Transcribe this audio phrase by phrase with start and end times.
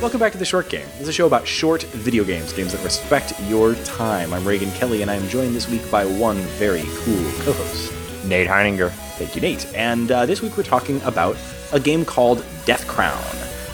[0.00, 0.86] Welcome back to The Short Game.
[0.92, 4.32] This is a show about short video games, games that respect your time.
[4.32, 7.92] I'm Reagan Kelly, and I am joined this week by one very cool co host,
[8.24, 8.90] Nate Heininger.
[9.18, 9.66] Thank you, Nate.
[9.74, 11.36] And uh, this week we're talking about
[11.72, 13.20] a game called Death Crown.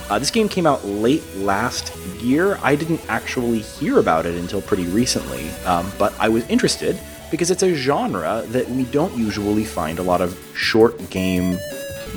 [0.09, 2.57] Uh, this game came out late last year.
[2.63, 6.99] I didn't actually hear about it until pretty recently, um, but I was interested
[7.29, 11.59] because it's a genre that we don't usually find a lot of short game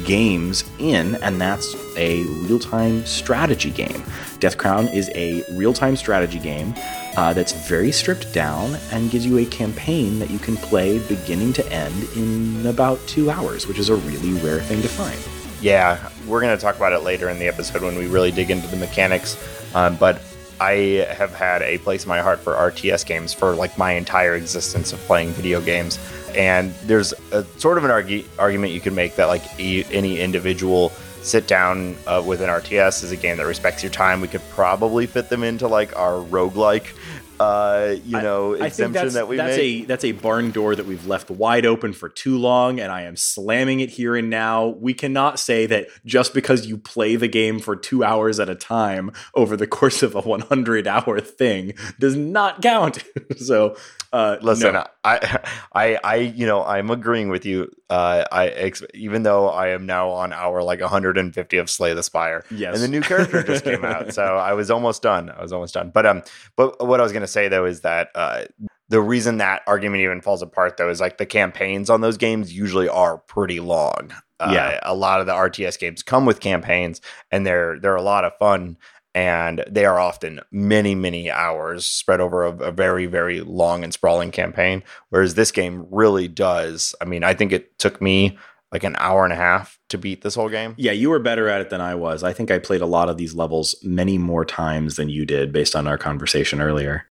[0.05, 4.03] games in, and that's a real time strategy game.
[4.41, 6.75] Death Crown is a real time strategy game
[7.17, 11.53] uh, that's very stripped down and gives you a campaign that you can play beginning
[11.55, 15.19] to end in about two hours, which is a really rare thing to find.
[15.61, 18.51] Yeah, we're going to talk about it later in the episode when we really dig
[18.51, 19.37] into the mechanics.
[19.75, 20.23] Um, but
[20.61, 24.35] I have had a place in my heart for RTS games for like my entire
[24.35, 25.99] existence of playing video games.
[26.39, 30.21] And there's a sort of an argue, argument you can make that like e- any
[30.21, 34.21] individual sit down uh, with an RTS is a game that respects your time.
[34.21, 36.95] We could probably fit them into like our roguelike
[37.41, 39.85] uh, you know, I, I exemption that we that's make.
[39.85, 43.03] a that's a barn door that we've left wide open for too long, and I
[43.03, 44.67] am slamming it here and now.
[44.67, 48.55] We cannot say that just because you play the game for two hours at a
[48.55, 53.05] time over the course of a 100 hour thing does not count.
[53.37, 53.77] so,
[54.13, 54.85] uh, listen, no.
[55.05, 55.41] I,
[55.75, 57.71] I, I, you know, I'm agreeing with you.
[57.91, 62.03] Uh, I ex- even though I am now on hour like 150 of Slay the
[62.03, 65.31] Spire, yes, and the new character just came out, so I was almost done.
[65.31, 65.91] I was almost done.
[65.91, 66.23] But um,
[66.57, 68.45] but what I was gonna say though is that uh,
[68.89, 72.53] the reason that argument even falls apart though is like the campaigns on those games
[72.57, 74.13] usually are pretty long.
[74.41, 77.01] Uh, yeah, a lot of the RTS games come with campaigns,
[77.31, 78.77] and they're they're a lot of fun
[79.19, 83.93] and they are often many many hours spread over a, a, very very long and
[83.93, 88.39] sprawling campaign whereas this game really does i mean i think it took me
[88.71, 90.75] like an hour and a half to beat this whole game.
[90.77, 92.23] Yeah you were better at it than i was.
[92.23, 95.53] I think i played a lot of these levels many more times than you did
[95.53, 97.07] based on our conversation earlier.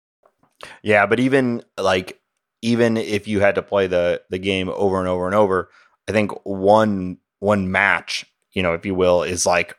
[0.83, 2.21] Yeah but even like
[2.61, 5.71] even if you had to play the the game over and over and over
[6.09, 9.77] i think one one match you know if you will is like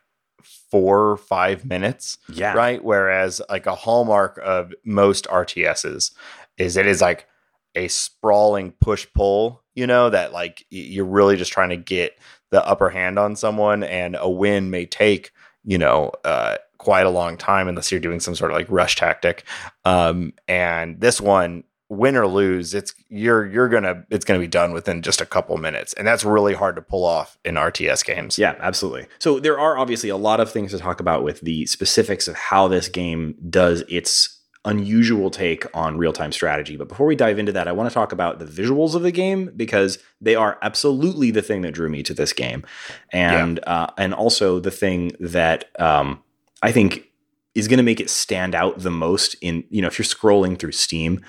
[0.71, 2.17] four or five minutes.
[2.31, 2.53] Yeah.
[2.53, 2.83] Right.
[2.83, 6.11] Whereas like a hallmark of most RTSs
[6.57, 7.27] is it is like
[7.75, 12.17] a sprawling push pull, you know, that like you're really just trying to get
[12.51, 15.31] the upper hand on someone and a win may take,
[15.63, 18.95] you know, uh, quite a long time unless you're doing some sort of like rush
[18.95, 19.43] tactic.
[19.83, 24.73] Um, and this one win or lose, it's you're you're gonna it's gonna be done
[24.73, 28.37] within just a couple minutes, and that's really hard to pull off in RTS games.
[28.37, 29.07] Yeah, absolutely.
[29.19, 32.35] So there are obviously a lot of things to talk about with the specifics of
[32.35, 34.35] how this game does its
[34.65, 36.75] unusual take on real time strategy.
[36.75, 39.11] But before we dive into that, I want to talk about the visuals of the
[39.11, 42.65] game because they are absolutely the thing that drew me to this game,
[43.13, 43.83] and yeah.
[43.83, 46.21] uh, and also the thing that um,
[46.61, 47.11] I think
[47.53, 50.59] is going to make it stand out the most in you know if you're scrolling
[50.59, 51.21] through Steam.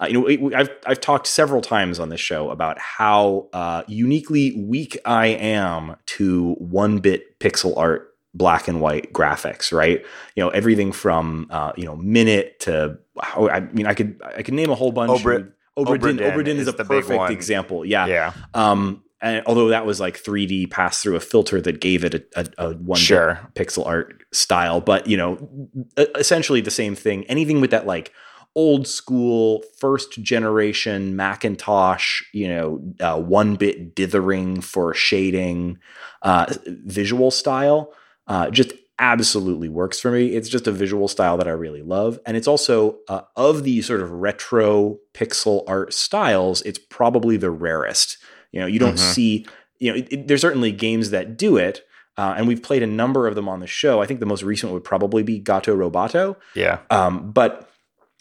[0.00, 4.52] Uh, you know, I've I've talked several times on this show about how uh, uniquely
[4.60, 9.72] weak I am to one bit pixel art, black and white graphics.
[9.72, 10.04] Right?
[10.34, 14.54] You know, everything from uh, you know Minit to I mean, I could I could
[14.54, 15.22] name a whole bunch.
[15.22, 17.84] Obra- Obra Obra is, is a the perfect example.
[17.84, 18.06] Yeah.
[18.06, 18.32] Yeah.
[18.54, 22.24] Um, and although that was like 3D passed through a filter that gave it a,
[22.36, 23.40] a, a one Sure.
[23.54, 27.24] pixel art style, but you know, essentially the same thing.
[27.24, 28.12] Anything with that like
[28.56, 35.78] old school first generation Macintosh, you know, uh, one bit dithering for shading,
[36.22, 37.92] uh, visual style,
[38.28, 40.28] uh, just absolutely works for me.
[40.36, 42.20] It's just a visual style that I really love.
[42.24, 47.50] And it's also, uh, of the sort of retro pixel art styles, it's probably the
[47.50, 48.18] rarest.
[48.52, 48.98] You know, you don't Mhm.
[49.14, 49.46] see,
[49.80, 51.82] you know, it, it- there's certainly games that do it.
[52.16, 54.00] Uh, and we've played a number of them on the show.
[54.00, 56.36] I think the most recent would probably be Gato Roboto.
[56.54, 56.78] Yeah.
[56.88, 57.68] Um, but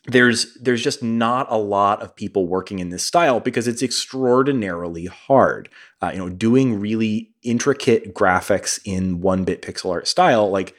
[0.06, 5.06] there's there's just not a lot of people working in this style because it's extraordinarily
[5.06, 5.70] hard.
[6.02, 10.76] Uh, you know, doing really intricate graphics in one bit pixel art style, like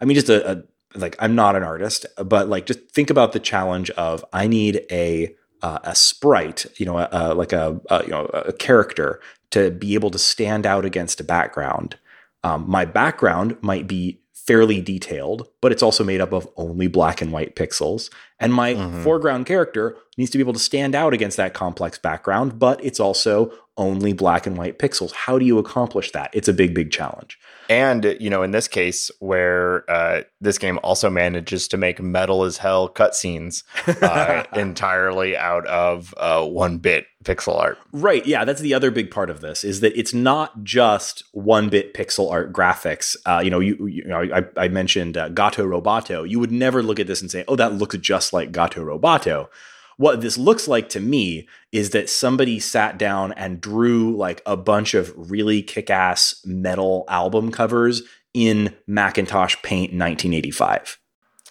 [0.00, 0.62] I mean, just a, a
[0.94, 4.84] like I'm not an artist, but like just think about the challenge of I need
[4.90, 9.20] a uh, a sprite, you know, a, a, like a, a you know a character
[9.50, 11.98] to be able to stand out against a background.
[12.42, 17.22] Um, my background might be fairly detailed, but it's also made up of only black
[17.22, 18.10] and white pixels.
[18.40, 19.02] And my Mhm.
[19.04, 22.98] foreground character needs to be able to stand out against that complex background, but it's
[23.00, 25.12] also only black and white pixels.
[25.12, 26.30] How do you accomplish that?
[26.32, 27.38] It's a big, big challenge.
[27.68, 32.44] And you know, in this case, where uh, this game also manages to make metal
[32.44, 33.62] as hell cutscenes
[34.02, 37.78] uh, entirely out of uh, one bit pixel art.
[37.92, 38.24] Right.
[38.26, 41.94] Yeah, that's the other big part of this is that it's not just one bit
[41.94, 43.16] pixel art graphics.
[43.26, 46.28] Uh, you know, you, you know, I, I mentioned uh, Gato Roboto.
[46.28, 49.48] You would never look at this and say, "Oh, that looks just like Gato Roboto."
[49.96, 54.56] What this looks like to me is that somebody sat down and drew like a
[54.56, 58.02] bunch of really kick-ass metal album covers
[58.34, 60.98] in Macintosh Paint 1985.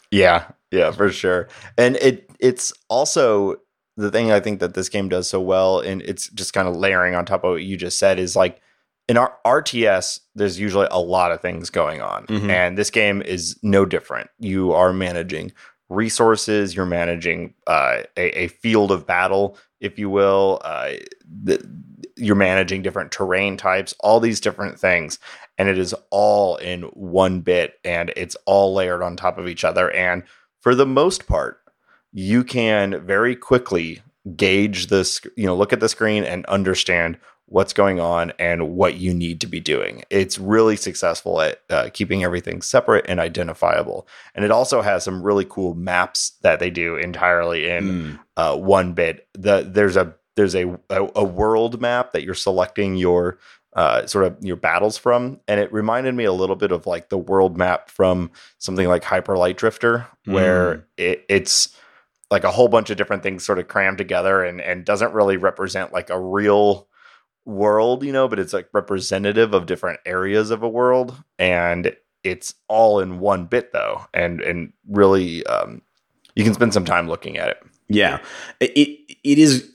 [0.09, 1.47] Yeah, yeah, for sure.
[1.77, 3.57] And it it's also
[3.97, 6.75] the thing I think that this game does so well, and it's just kind of
[6.75, 8.61] layering on top of what you just said is like
[9.07, 12.49] in our RTS, there's usually a lot of things going on, Mhm.
[12.49, 14.29] and this game is no different.
[14.39, 15.51] You are managing
[15.91, 20.61] resources, you're managing uh, a, a field of battle, if you will.
[20.63, 20.93] Uh,
[21.43, 21.63] the,
[22.15, 25.19] you're managing different terrain types, all these different things,
[25.57, 29.63] and it is all in one bit, and it's all layered on top of each
[29.63, 29.91] other.
[29.91, 30.23] And
[30.61, 31.59] for the most part,
[32.13, 34.01] you can very quickly
[34.35, 37.17] gauge this, you know, look at the screen and understand
[37.51, 40.03] what's going on and what you need to be doing.
[40.09, 44.07] It's really successful at uh, keeping everything separate and identifiable.
[44.33, 48.19] And it also has some really cool maps that they do entirely in Mm.
[48.37, 49.27] uh, one bit.
[49.33, 53.37] The there's a there's a, a a world map that you're selecting your
[53.75, 57.09] uh, sort of your battles from, and it reminded me a little bit of like
[57.09, 60.83] the world map from something like Hyper Light Drifter, where Mm.
[60.97, 61.75] it, it's
[62.29, 65.35] like a whole bunch of different things sort of crammed together and and doesn't really
[65.35, 66.87] represent like a real
[67.45, 72.53] world, you know, but it's like representative of different areas of a world, and it's
[72.67, 75.81] all in one bit though, and and really um,
[76.35, 77.57] you can spend some time looking at it.
[77.87, 78.19] Yeah,
[78.59, 79.71] it it, is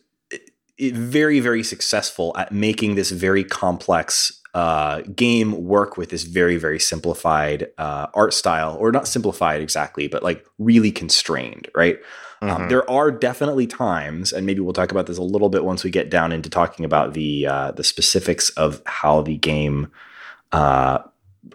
[0.79, 6.57] it, very very successful at making this very complex uh, game work with this very
[6.57, 11.99] very simplified uh, art style, or not simplified exactly, but like really constrained, right?
[12.51, 12.69] Um, Mhm.
[12.69, 15.91] there are definitely times, and maybe we'll talk about this a little bit once we
[15.91, 19.89] get down into talking about the uh, the specifics of how the game
[20.53, 20.99] uh,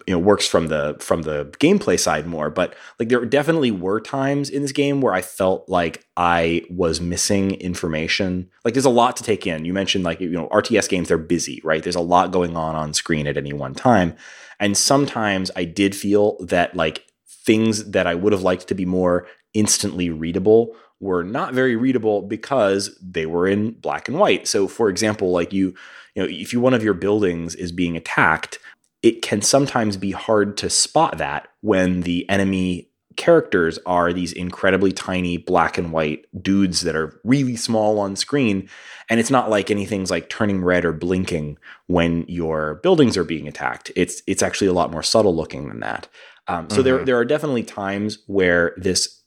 [0.06, 2.48] you know works from the from the gameplay side more.
[2.50, 7.00] But like there definitely were times in this game where I felt like I was
[7.00, 8.48] missing information.
[8.64, 9.64] Like there's a lot to take in.
[9.64, 11.82] You mentioned like you know RTS games they're busy, right?
[11.82, 14.14] There's a lot going on on screen at any one time,
[14.58, 17.04] and sometimes I did feel that like
[17.44, 22.22] things that I would have liked to be more instantly readable were not very readable
[22.22, 24.46] because they were in black and white.
[24.46, 25.74] So for example, like you
[26.14, 28.58] you know if you one of your buildings is being attacked,
[29.02, 34.90] it can sometimes be hard to spot that when the enemy characters are these incredibly
[34.90, 38.66] tiny black and white dudes that are really small on screen
[39.10, 41.58] and it's not like anything's like turning red or blinking
[41.88, 45.80] when your buildings are being attacked it's it's actually a lot more subtle looking than
[45.80, 46.08] that
[46.48, 47.06] um, so there Mhm.
[47.06, 49.21] there are definitely times where this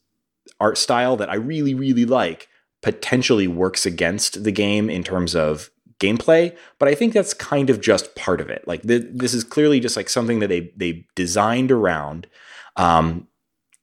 [0.60, 2.48] art style that I really really like
[2.82, 7.80] potentially works against the game in terms of gameplay but i think that's kind of
[7.80, 8.62] just part of it.
[8.66, 12.26] Like th- this is clearly just like something that they they designed around
[12.76, 13.26] um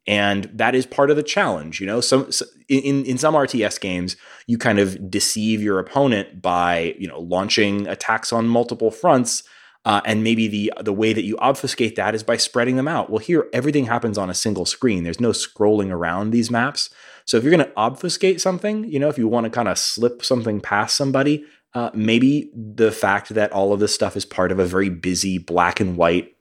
[0.05, 2.01] and that is part of the challenge you know?
[2.01, 4.15] Some s- in in some rts games
[4.47, 9.43] you kind of deceive your opponent by you know launching attacks on multiple fronts
[9.85, 13.09] uh, and maybe the the way that you obfuscate that is by spreading them out
[13.09, 16.89] well here everything happens on a single screen there's no scrolling around these maps
[17.25, 19.77] so if you're going to obfuscate something you know if you want to kind of
[19.77, 24.51] slip something past somebody uh, maybe the fact that all of this stuff is part
[24.51, 26.35] of a very busy black and white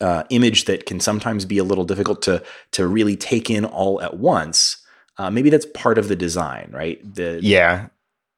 [0.00, 2.42] uh, image that can sometimes be a little difficult to
[2.72, 4.78] to really take in all at once.
[5.16, 7.00] Uh, maybe that's part of the design, right?
[7.14, 7.88] The Yeah,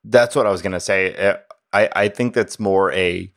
[0.05, 1.17] that's what I was gonna say.
[1.17, 1.37] Uh,
[1.73, 3.33] I I think that's more a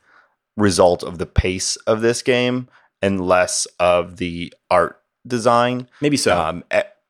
[0.59, 2.67] result of the pace of this game
[3.01, 5.87] and less of the art design.
[6.01, 6.37] maybe so.
[6.39, 6.63] Um,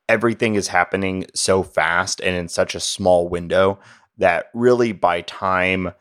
[0.08, 3.78] everything is happening so fast and in such a small window
[4.18, 5.92] that really by time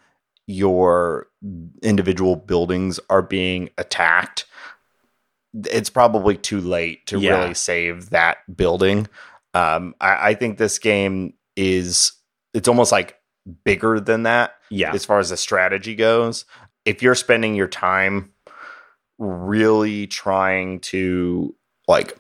[0.48, 1.28] your
[1.84, 4.46] individual buildings are being attacked
[5.66, 7.40] it's probably too late to Yeah.
[7.40, 9.08] really save that building
[9.54, 12.12] um, I, I think this game is
[12.54, 13.16] it's almost like
[13.64, 16.46] bigger than that yeah, as far as the strategy goes.
[16.90, 18.32] If you're spending your time
[19.20, 21.56] really trying to
[21.88, 22.18] like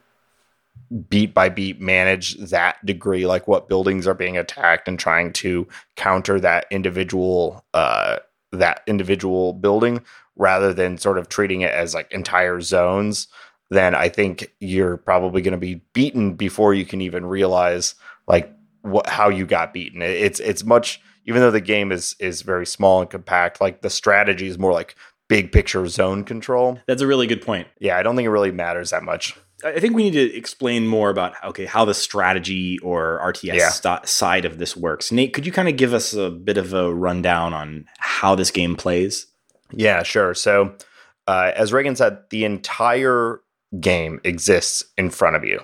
[1.10, 5.68] beat by beat manage that degree, like what buildings are being attacked and trying to
[5.96, 8.18] counter that individual uh
[8.52, 10.04] that individual building
[10.36, 13.28] rather than sort of treating it as like entire zones.
[13.72, 17.96] then I think you're probably going to be beaten before you can even realize
[18.28, 20.04] like what how you got beaten.
[20.04, 23.62] It's it's much even though the game is is very small and compact.
[23.62, 24.96] Like the strategy is more like
[25.30, 26.80] big picture zone control.
[26.88, 27.68] That's a really good point.
[27.80, 29.38] Yeah, I don't think it really matters that much.
[29.64, 33.70] I think we need to explain more about okay how the strategy or RTS Yeah.
[33.70, 35.12] sti- side of this works.
[35.12, 38.52] Nate, could you kind of give us a bit of a rundown on how this
[38.52, 39.28] game plays?
[39.72, 40.34] Yeah, sure.
[40.34, 40.76] So,
[41.28, 43.42] uh, as Reagan said, the entire
[43.80, 45.60] game exists in front of you.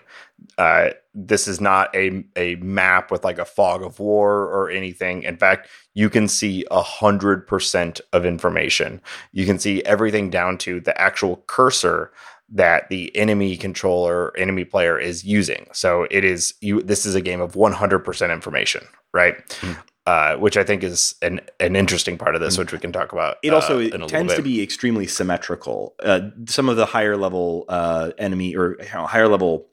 [0.60, 5.24] Uh, this is not a a map with like a fog of war or anything.
[5.24, 9.02] In fact, you can see a hundred percent of information.
[9.32, 12.12] You can see everything down to the actual cursor
[12.50, 15.68] that the enemy controller, enemy player is using.
[15.72, 16.82] So it is you.
[16.82, 19.36] This is a game of one hundred percent information, right?
[19.62, 19.78] Mm.
[20.08, 23.12] Uh, which I think is an an interesting part of this, which we can talk
[23.12, 23.38] about.
[23.42, 25.96] It also uh, in a little tends to be extremely symmetrical.
[26.04, 29.66] Uh, some of the higher level uh, enemy or you know, higher level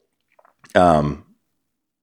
[0.73, 1.22] um,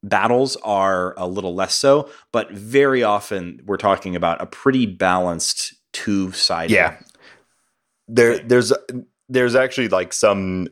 [0.03, 5.75] battles are a little less so, but very often we're talking about a pretty balanced
[5.93, 6.73] two sided.
[6.73, 6.97] Yeah.
[8.09, 8.73] there there's
[9.29, 10.69] there's actually like some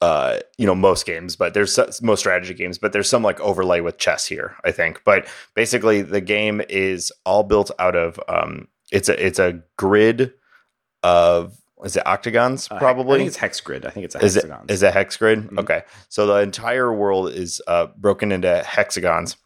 [0.00, 3.80] uh you know most games but there's most strategy games but there's some like overlay
[3.80, 8.68] with chess here i think but basically the game is all built out of um
[8.92, 10.32] it's a it's a grid
[11.02, 13.18] of is it octagons Uh, I probably?
[13.18, 13.86] think it's hex grid.
[13.86, 15.48] I think it's a is it is it hex grid?
[15.48, 15.58] Mhm.
[15.60, 15.82] okay.
[16.08, 19.36] So the entire world is uh broken into hexagons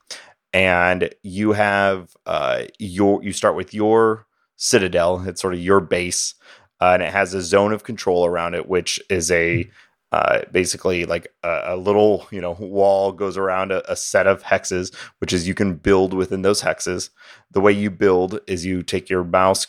[0.53, 5.23] and you have uh your you start with your citadel.
[5.27, 6.35] It's sort of your base
[6.81, 9.69] uh, and it has a zone of control around it which is a
[10.13, 14.43] uh, basically like a, a little you know wall goes around a, a set of
[14.43, 17.09] hexes which is you can build within those hexes.
[17.51, 19.67] The way you build is you take your mouse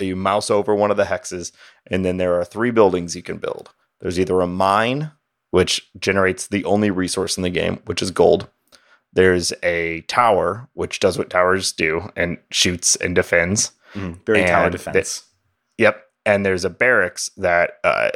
[0.00, 1.52] you mouse over one of the hexes
[1.88, 3.70] and then there are three buildings you can build
[4.00, 5.10] there's either a mine
[5.50, 8.48] which generates the only resource in the game which is gold
[9.12, 14.24] there's a tower which does what towers do and shoots and defends Mhm.
[14.26, 15.24] Very tower and defense.
[15.78, 16.04] Yep.
[16.26, 18.10] And there's a barracks that uh,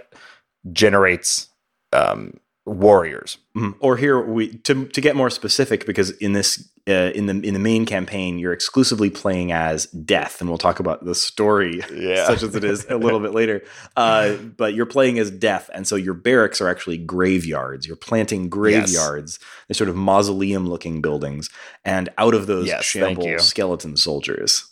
[0.71, 1.49] generates
[1.95, 3.39] um, warriors.
[3.57, 3.75] Mhm.
[3.81, 7.55] Or here we to to get more specific because in this uh, in the in
[7.55, 12.27] the main campaign you're exclusively playing as death and we'll talk about the story Yeah.
[12.27, 13.63] such as it is a little bit later.
[13.97, 17.87] Uh, but you're playing as death and so your barracks are actually graveyards.
[17.87, 19.39] You're planting graveyards.
[19.69, 21.51] They're sort of mausoleum looking buildings
[21.85, 24.65] and out of those Yes, shamble skeleton soldiers.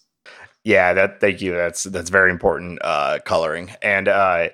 [0.64, 1.52] Yeah, that thank you.
[1.54, 3.70] That's that's very important uh, coloring.
[3.82, 4.49] And uh,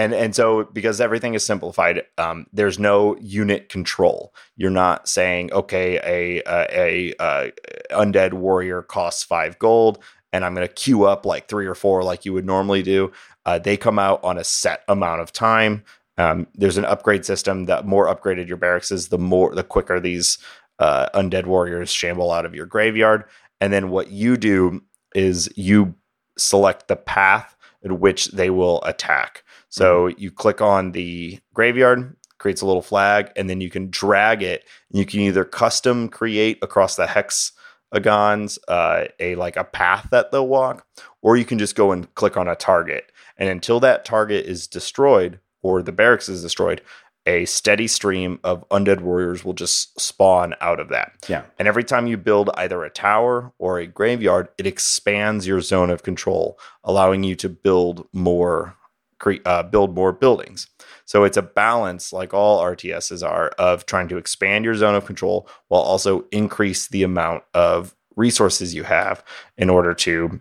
[0.00, 4.34] and and so because everything is simplified, um, there's no unit control.
[4.56, 7.50] You're not saying okay, a a, a uh,
[7.90, 9.98] undead warrior costs five gold,
[10.32, 13.12] and I'm going to queue up like three or four like you would normally do.
[13.44, 15.84] Uh, they come out on a set amount of time.
[16.16, 17.66] Um, there's an upgrade system.
[17.66, 20.38] The more upgraded your barracks is, the more the quicker these
[20.78, 23.24] uh, undead warriors shamble out of your graveyard.
[23.60, 24.82] And then what you do
[25.14, 25.94] is you
[26.38, 29.44] select the path in which they will attack.
[29.70, 34.42] So you click on the graveyard, creates a little flag, and then you can drag
[34.42, 34.64] it.
[34.90, 40.48] You can either custom create across the hexagons uh, a like a path that they'll
[40.48, 40.86] walk,
[41.22, 43.12] or you can just go and click on a target.
[43.36, 46.82] And until that target is destroyed or the barracks is destroyed,
[47.26, 51.12] a steady stream of undead warriors will just spawn out of that.
[51.28, 51.42] Yeah.
[51.58, 55.90] And every time you build either a tower or a graveyard, it expands your zone
[55.90, 58.74] of control, allowing you to build more
[59.20, 60.66] cre- uh, build more buildings.
[61.04, 65.06] So it's a balance, like all RTSs are, of trying to expand your zone of
[65.06, 69.22] control while also increase the amount of resources you have
[69.56, 70.40] in order to,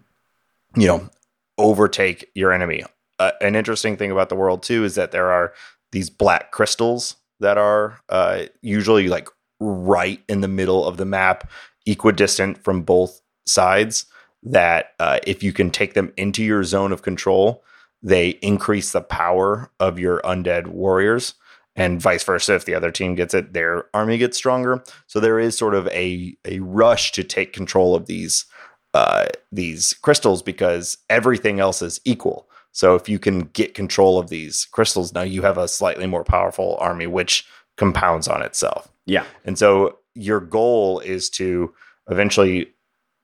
[0.76, 1.10] you know,
[1.58, 2.84] overtake your enemy.
[3.20, 5.54] Uh, an interesting thing about the world too is that there are
[5.92, 9.28] these black crystals that are uh, usually like
[9.60, 11.50] right in the middle of the map,
[11.86, 14.06] equidistant from both sides.
[14.42, 17.62] That uh, if you can take them into your zone of control,
[18.02, 21.36] they increase the power of your undead warriors,
[21.76, 22.56] and vice versa.
[22.56, 24.84] If the other team gets it, their army gets stronger.
[25.08, 28.46] So there is sort of a a rush to take control of these
[28.94, 32.50] uh, these crystals because everything else is equal.
[32.72, 36.24] So if you can get control of these crystals, now you have a slightly more
[36.24, 37.46] powerful army, which
[37.78, 38.92] compounds on itself.
[39.06, 39.26] Yeah.
[39.46, 41.74] And so your goal is to
[42.10, 42.68] eventually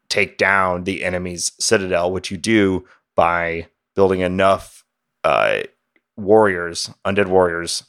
[0.10, 4.84] take down the enemy's citadel, which you do by building enough
[5.24, 5.62] uh,
[6.18, 7.84] warriors, undead warriors,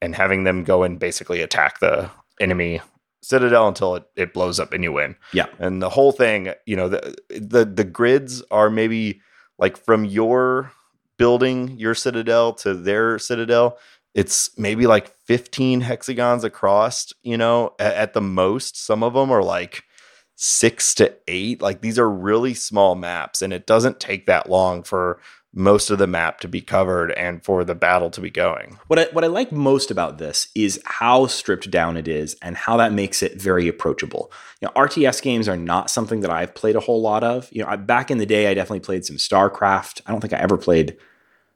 [0.00, 2.10] and having them go and basically attack the
[2.40, 2.80] enemy
[3.22, 5.16] citadel until it, it blows up and you win.
[5.32, 5.46] Yeah.
[5.58, 9.20] And the whole thing, you know, the the the grids are maybe
[9.58, 10.72] like from your
[11.16, 13.76] building your citadel to their citadel
[14.18, 18.76] it's maybe like 15 hexagons across, you know, at, at the most.
[18.76, 19.84] Some of them are like
[20.34, 21.62] six to eight.
[21.62, 25.20] Like these are really small maps, and it doesn't take that long for
[25.54, 28.78] most of the map to be covered and for the battle to be going.
[28.86, 32.56] What I, what I like most about this is how stripped down it is and
[32.56, 34.30] how that makes it very approachable.
[34.60, 37.48] You know, RTS games are not something that I've played a whole lot of.
[37.50, 40.02] You know, I, back in the day, I definitely played some StarCraft.
[40.06, 40.96] I don't think I ever played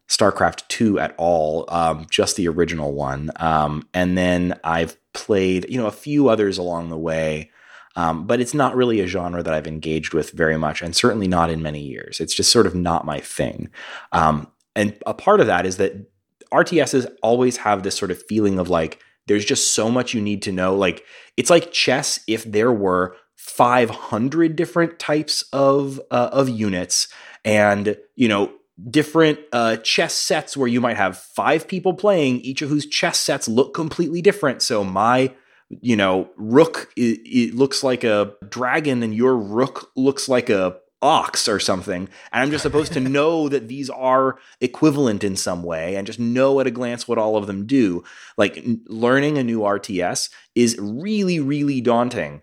[0.08, 3.30] StarCraft 2 at all, um, just the original one.
[3.36, 7.50] Um, and then I've played, you know, a few others along the way.
[7.96, 11.28] Um, but it's not really a genre that I've engaged with very much, and certainly
[11.28, 12.20] not in many years.
[12.20, 13.70] It's just sort of not my thing.
[14.12, 16.10] Um, and a part of that is that
[16.52, 20.42] RTSs always have this sort of feeling of like, there's just so much you need
[20.42, 20.74] to know.
[20.74, 21.04] Like,
[21.36, 27.08] it's like chess if there were 500 different types of uh, of units
[27.44, 28.52] and you know
[28.88, 33.18] different uh, chess sets where you might have five people playing, each of whose chess
[33.18, 34.62] sets look completely different.
[34.62, 35.34] So my,
[35.80, 40.76] you know, rook it, it looks like a dragon, and your rook looks like a
[41.00, 42.08] ox or something.
[42.32, 46.20] And I'm just supposed to know that these are equivalent in some way and just
[46.20, 48.04] know at a glance what all of them do.
[48.36, 52.42] Like learning a new RTS is really, really daunting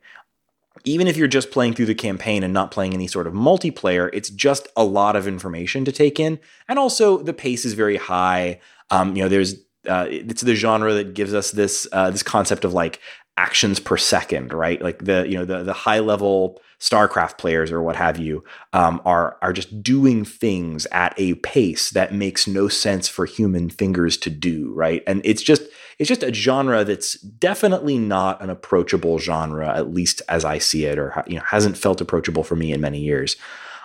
[0.86, 4.10] even if you're just playing through the campaign and not playing any sort of multiplayer,
[4.14, 6.40] it's just a lot of information to take in.
[6.68, 8.60] And also, the pace is very high.
[8.90, 9.56] Um, you know, there's
[9.88, 13.00] uh, it's the genre that gives us this uh, this concept of like
[13.38, 14.82] actions per second, right?
[14.82, 18.44] Like the you know the the high level StarCraft players or what have you
[18.74, 23.70] um, are are just doing things at a pace that makes no sense for human
[23.70, 25.04] fingers to do, right?
[25.08, 25.64] And it's just
[26.00, 30.86] it's just a genre that's definitely not an approachable genre, at least as I see
[30.86, 33.38] it, or you know hasn't felt approachable for me in many years.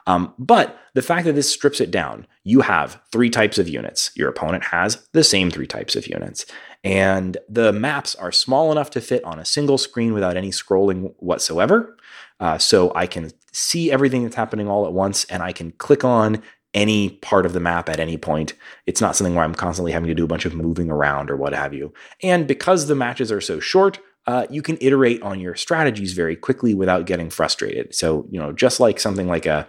[0.07, 4.11] Um, but the fact that this strips it down, you have three types of units.
[4.15, 6.47] Your opponent has the same three types of units.
[6.83, 11.15] And the maps are small enough to fit on a single screen without any scrolling
[11.19, 11.97] whatsoever.
[12.39, 16.05] Uh, so I can see everything that's happening all at once and I can click
[16.05, 16.43] on
[16.75, 18.53] any part of the map at any point.
[18.87, 21.37] It's not something where I'm constantly having to do a bunch of moving around or
[21.37, 21.95] what have you.
[22.23, 26.35] And because the matches are so short, uh, you can iterate on your strategies very
[26.35, 27.95] quickly without getting frustrated.
[27.95, 29.69] So, you know, just like something like a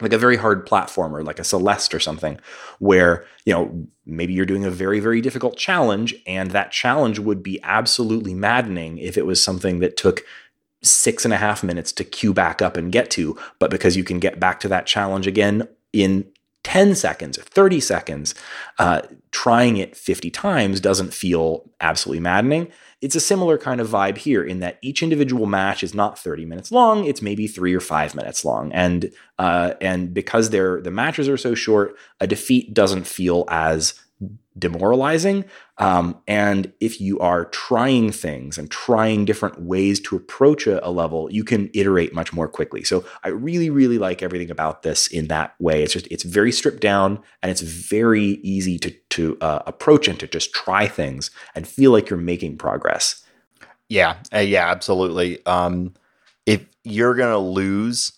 [0.00, 2.38] like a very hard platformer like a celeste or something
[2.78, 7.42] where you know maybe you're doing a very very difficult challenge and that challenge would
[7.42, 10.22] be absolutely maddening if it was something that took
[10.82, 14.04] six and a half minutes to queue back up and get to but because you
[14.04, 16.26] can get back to that challenge again in
[16.64, 18.34] 10 seconds or 30 seconds
[18.78, 22.70] uh, trying it 50 times doesn't feel absolutely maddening
[23.06, 26.44] it's a similar kind of vibe here in that each individual match is not 30
[26.44, 30.90] minutes long; it's maybe three or five minutes long, and uh, and because they're the
[30.90, 33.94] matches are so short, a defeat doesn't feel as
[34.58, 35.44] demoralizing.
[35.78, 40.90] Um, and if you are trying things and trying different ways to approach a, a,
[40.90, 42.82] level, you can iterate much more quickly.
[42.82, 45.82] So I really, really like everything about this in that way.
[45.82, 50.18] It's just it's very stripped down and it's very easy to to uh, approach and
[50.20, 53.22] to just try things and feel like you're making progress.
[53.88, 55.44] Yeah, uh, yeah, absolutely.
[55.44, 55.92] Um,
[56.46, 58.12] if you're gonna lose,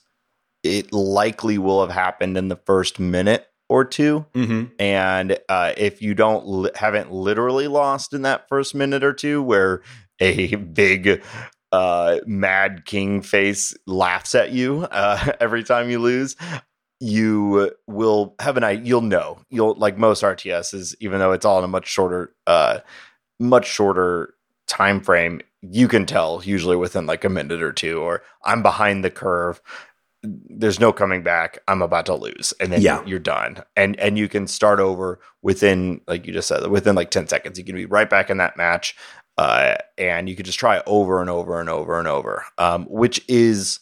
[0.63, 4.65] it likely will have happened in the first minute or 2 mm-hmm.
[4.79, 9.43] and uh, if you don't li- haven't literally lost in that first minute or two
[9.43, 9.83] where
[10.21, 11.23] a big
[11.71, 16.37] uh, mad king face laughs at you uh, every time you lose
[17.01, 19.39] you will have an idea you'll know.
[19.51, 22.81] You'll like most rts's even though it's all in a much shorter uh
[23.39, 24.35] much shorter
[24.67, 29.05] time frame you can tell usually within like a minute or two or i'm behind
[29.05, 29.61] the curve
[30.23, 31.59] there's no coming back.
[31.69, 33.05] I'm about to lose, and then yeah.
[33.05, 33.63] you're done.
[33.77, 37.59] And and you can start over within, like you just said, within like ten seconds.
[37.59, 38.97] You can be right back in that match,
[39.37, 43.25] uh, and you can just try over and over and over and over, um, which
[43.29, 43.81] is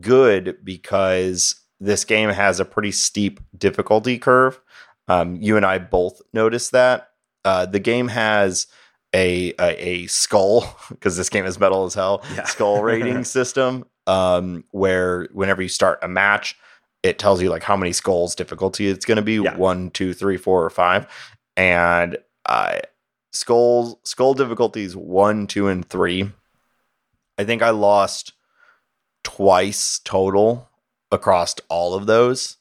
[0.00, 4.60] good because this game has a pretty steep difficulty curve.
[5.08, 7.08] Um, you and I both noticed that.
[7.44, 8.66] Uh, the game has
[9.14, 12.44] a a, a skull because this game is metal as hell yeah.
[12.44, 16.58] skull rating system um, where whenever you start a match,
[17.04, 19.56] it tells you like how many skulls difficulty it's going to be yeah.
[19.56, 21.06] one, two, three, four, or five,
[21.56, 22.80] and uh,
[23.32, 26.30] skulls skull difficulties one, two, and three.
[27.38, 28.32] I think I lost
[29.22, 30.68] twice total
[31.12, 32.56] across all of those.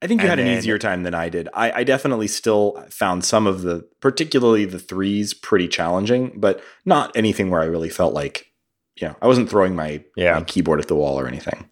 [0.00, 1.48] I think you and had an easier time than I did.
[1.54, 7.16] I, I, definitely still found some of the, particularly the threes, pretty challenging, but not
[7.16, 8.53] anything where I really felt like
[9.00, 10.34] yeah, I wasn't throwing my, yeah.
[10.34, 11.68] my keyboard at the wall or anything.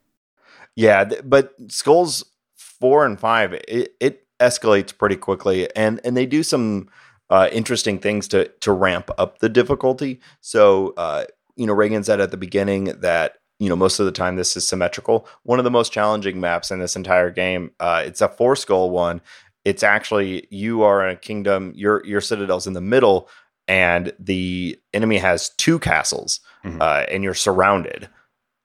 [0.74, 2.24] Yeah, but Skulls
[2.56, 6.88] four and five, it, it escalates pretty quickly, and and they do some
[7.30, 10.20] uh, interesting things to to ramp up the difficulty.
[10.40, 11.24] So, uh,
[11.56, 14.56] you know, Reagan said at the beginning that you know most of the time this
[14.56, 15.26] is symmetrical.
[15.44, 17.70] One of the most challenging maps in this entire game.
[17.78, 19.20] Uh, it's a four skull one.
[19.64, 21.72] It's actually you are in a kingdom.
[21.76, 23.28] Your your citadel's in the middle,
[23.72, 26.80] and the enemy has two castles, Mhm.
[26.82, 28.08] uh, and you're surrounded.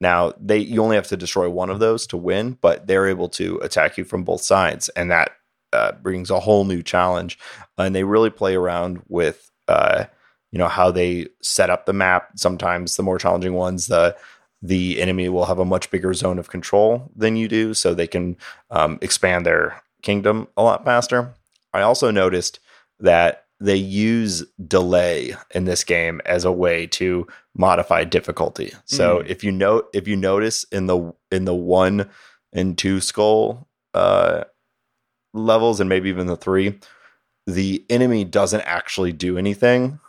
[0.01, 3.29] Now they you only have to destroy one of those to win, but they're able
[3.29, 5.31] to attack you from both sides, and that
[5.73, 7.39] uh, brings a whole new challenge.
[7.77, 10.05] And they really play around with uh,
[10.51, 12.31] you know how they set up the map.
[12.35, 14.15] Sometimes the more challenging ones, the
[14.61, 18.07] the enemy will have a much bigger zone of control than you do, so they
[18.07, 18.35] can
[18.71, 21.33] um, expand their kingdom a lot faster.
[21.73, 22.59] I also noticed
[22.99, 28.71] that they use delay in this game as a way to modify difficulty.
[28.85, 29.27] So Mm.
[29.29, 32.09] if you know if you notice in the in the one
[32.53, 34.43] and two skull uh,
[35.33, 36.79] levels and maybe even the three,
[37.47, 39.99] the enemy doesn't actually do anything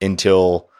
[0.00, 0.70] until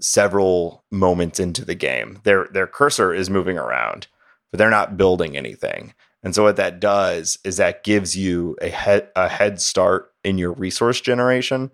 [0.00, 2.18] several moments into the game.
[2.24, 4.08] Their their cursor is moving around,
[4.50, 5.94] but they're not building anything.
[6.22, 10.38] And so what that does is that gives you a head a head start in
[10.38, 11.70] your resource generation.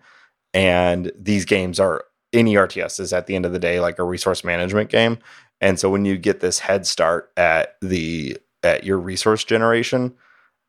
[0.55, 4.05] And these games are any RTS is at the end of the day like a
[4.05, 5.19] resource management game.
[5.61, 10.15] And so when you get this head start at the at your resource generation,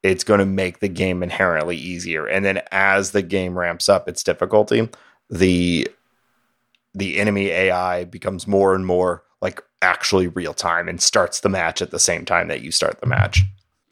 [0.03, 2.25] it's going to make the game inherently easier.
[2.25, 4.89] And then as the game ramps up its difficulty,
[5.29, 5.87] the
[6.93, 11.81] the enemy AI becomes more and more like actually real time and starts the match
[11.81, 13.43] at the same time that you start the match.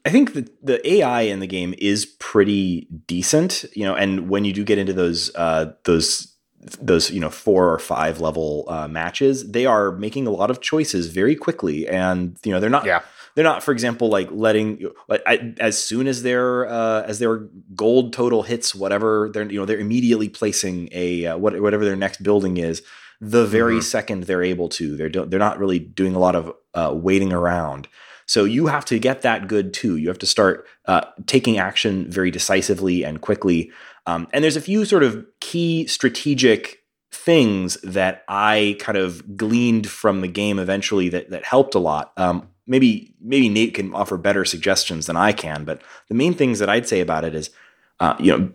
[0.08, 4.46] I think that the AI in the game is pretty decent, you know, and when
[4.46, 6.34] you do get into those uh, those
[6.80, 10.62] those you know four or five level uh, matches, they are making a lot of
[10.62, 13.02] choices very quickly, and you know they're not Yeah.
[13.34, 14.68] they're not, for example, like letting
[15.08, 19.58] like, I, as soon as their uh, as their gold total hits whatever they're you
[19.60, 22.82] know they're immediately placing a uh, what, whatever their next building is
[23.20, 23.82] the very Mhm.
[23.82, 24.96] second they're able to.
[24.96, 27.88] They're do, they're not really doing a lot of uh, waiting around.
[28.28, 29.96] So you have to get that good too.
[29.96, 33.72] You have to start uh, taking action very decisively and quickly.
[34.06, 39.88] Um, and there's a few sort of key strategic things that I kind of gleaned
[39.88, 42.12] from the game eventually that that helped a lot.
[42.18, 46.58] Um, maybe maybe Nate can offer better suggestions than I can, but the main things
[46.58, 47.50] that I'd say about it is,
[47.98, 48.52] uh, you know,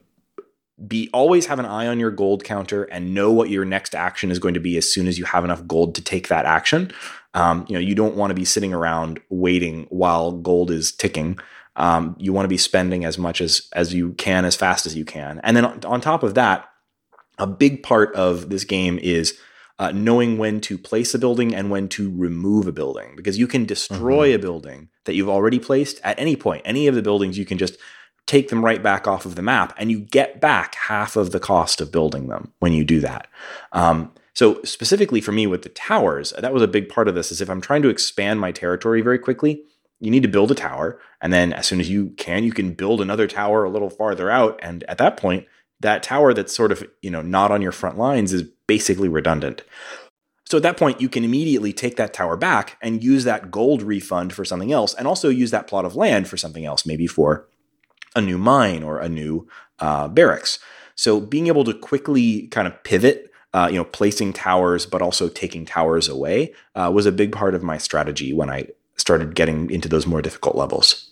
[0.88, 4.32] be always have an eye on your gold counter and know what your next action
[4.32, 6.92] is going to be as soon as you have enough gold to take that action.
[7.34, 11.40] Um, you know, you don't want to be sitting around waiting while gold is ticking.
[11.76, 14.96] Um, you want to be spending as much as as you can as fast as
[14.96, 15.42] you can.
[15.44, 16.70] And then on, on top of that,
[17.40, 19.38] a big part of this game is
[19.80, 23.48] uh, knowing when to place a building and when to remove a building because you
[23.48, 26.62] can destroy a building that you've already placed at any point.
[26.64, 27.78] Any of the buildings you can just
[28.26, 31.40] take them right back off of the map and you get back half of the
[31.40, 33.28] cost of building them when you do that.
[33.74, 37.32] Um, so specifically for me with the towers, that was a big part of this
[37.32, 39.64] is if I'm trying to expand my territory very quickly,
[40.00, 42.74] you need to build a tower and then as soon as you can you can
[42.74, 45.46] build another tower a little farther out and at that point
[45.84, 49.64] that tower that's sort of, you know, not on your front lines is basically redundant.
[50.46, 53.82] So at that point, you can immediately take that tower back and use that gold
[53.82, 57.08] refund for something else, and also use that plot of land for something else, maybe
[57.08, 57.48] for
[58.16, 59.48] a new mine or a new
[59.80, 60.60] uh, barracks.
[60.96, 65.30] So being able to quickly kind of pivot, uh, you know, placing towers but also
[65.30, 69.70] taking towers away uh, was a big part of my strategy when I started getting
[69.70, 71.10] into those more difficult levels.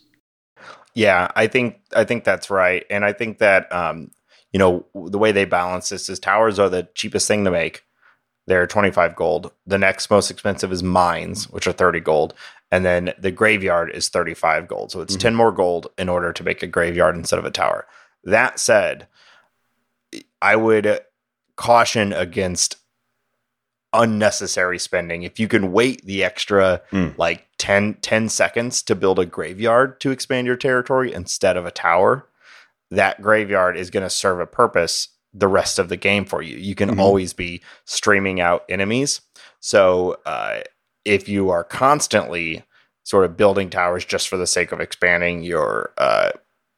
[0.93, 4.11] Yeah, I think I think that's right, and I think that um,
[4.51, 7.83] you know the way they balance this is towers are the cheapest thing to make.
[8.47, 9.51] They're twenty five gold.
[9.65, 12.33] The next most expensive is mines, which are thirty gold,
[12.71, 14.91] and then the graveyard is thirty five gold.
[14.91, 15.19] So it's Mhm.
[15.19, 17.87] ten more gold in order to make a graveyard instead of a tower.
[18.25, 19.07] That said,
[20.41, 20.99] I would
[21.61, 22.77] caution against
[23.93, 25.23] unnecessary spending.
[25.23, 27.17] If you can wait the extra Mm.
[27.17, 31.71] like 10, 10 seconds to build a graveyard to expand your territory instead of a
[31.71, 32.27] tower,
[32.89, 36.57] that graveyard is going to serve a purpose the rest of the game for you.
[36.57, 36.99] You can Mhm.
[36.99, 39.21] always be streaming out enemies.
[39.59, 40.61] So uh,
[41.05, 42.63] if you are constantly
[43.03, 46.31] sort of building towers just for the sake of expanding your uh,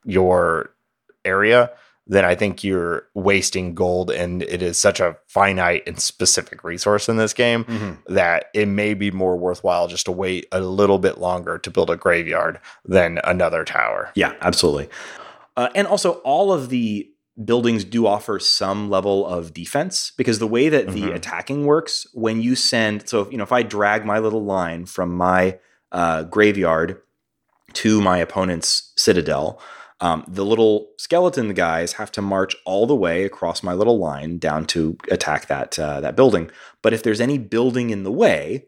[0.05, 0.71] your
[1.25, 1.71] area,
[2.05, 7.07] then I think you're wasting gold, and it is such a finite and specific resource
[7.07, 7.65] in this game
[8.07, 11.89] that it may be more worthwhile just to wait a little bit longer to build
[11.89, 14.11] a graveyard than another tower.
[14.15, 14.89] Yeah, absolutely.
[15.55, 17.09] Uh, and also, all of the
[17.43, 21.15] buildings do offer some level of defense because the way that the Mhm.
[21.15, 24.85] attacking works, when you send, so if, you know, if I drag my little line
[24.85, 25.57] from my
[25.91, 26.99] uh, graveyard
[27.73, 29.59] to my opponent's citadel,
[30.03, 34.37] um, the little skeleton guys have to march all the way across my little line
[34.37, 36.51] down to attack that uh, that building.
[36.81, 38.65] But if there's any building in the way,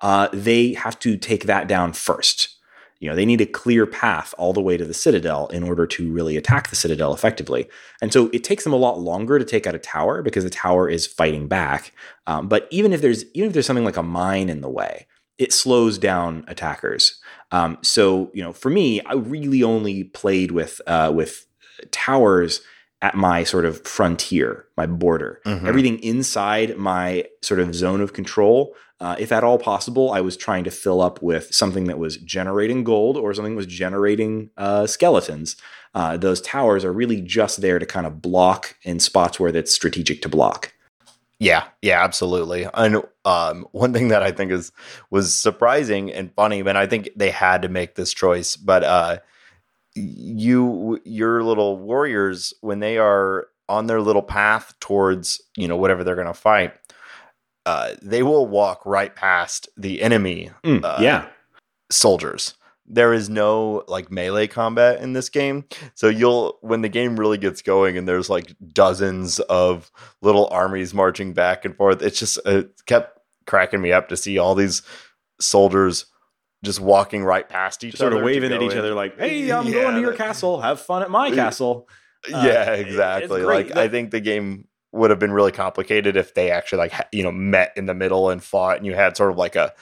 [0.00, 2.56] uh, they have to take that down first.
[3.00, 5.88] You know, they need a clear path all the way to the citadel in order
[5.88, 7.68] to really attack the citadel effectively.
[8.00, 10.50] And so it takes them a lot longer to take out a tower because the
[10.50, 11.92] tower is fighting back.
[12.28, 15.08] Um, but even if there's even if there's something like a mine in the way,
[15.36, 17.20] it slows down attackers.
[17.52, 21.46] Um, so you know, for me, I really only played with uh, with
[21.90, 22.60] towers
[23.02, 25.40] at my sort of frontier, my border.
[25.44, 25.66] Mhm.
[25.66, 30.36] Everything inside my sort of zone of control, uh, if at all possible, I was
[30.36, 34.50] trying to fill up with something that was generating gold or something that was generating
[34.56, 35.56] uh, skeletons.
[35.94, 39.72] Uh, those towers are really just there to kind of block in spots where that's
[39.72, 40.72] strategic to block.
[41.38, 42.66] Yeah, yeah, absolutely.
[42.72, 44.72] And um, one thing that I think is
[45.10, 49.18] was surprising and funny, and I think they had to make this choice, but uh,
[49.94, 56.04] you your little warriors when they are on their little path towards you know whatever
[56.04, 56.74] they're going to fight,
[57.66, 61.26] uh, they will walk right past the enemy Mm, Uh, yeah.
[61.90, 62.54] soldiers.
[62.88, 65.64] There is no like melee combat in this game.
[65.94, 69.90] So you'll when the game really gets going and there's like dozens of
[70.22, 74.38] little armies marching back and forth, it's just it kept cracking me up to see
[74.38, 74.82] all these
[75.40, 76.06] soldiers
[76.64, 78.16] just walking right past each Sort other.
[78.16, 78.78] Sort of waving at each in.
[78.78, 80.60] other like, hey, I'm Yeah, going to your that- castle.
[80.60, 81.88] Have fun at my castle.
[82.32, 83.42] Uh, yeah, exactly.
[83.42, 87.22] Like I think the game would have been really complicated if they actually like you
[87.22, 89.72] know met in the middle and fought, and you had sort of like a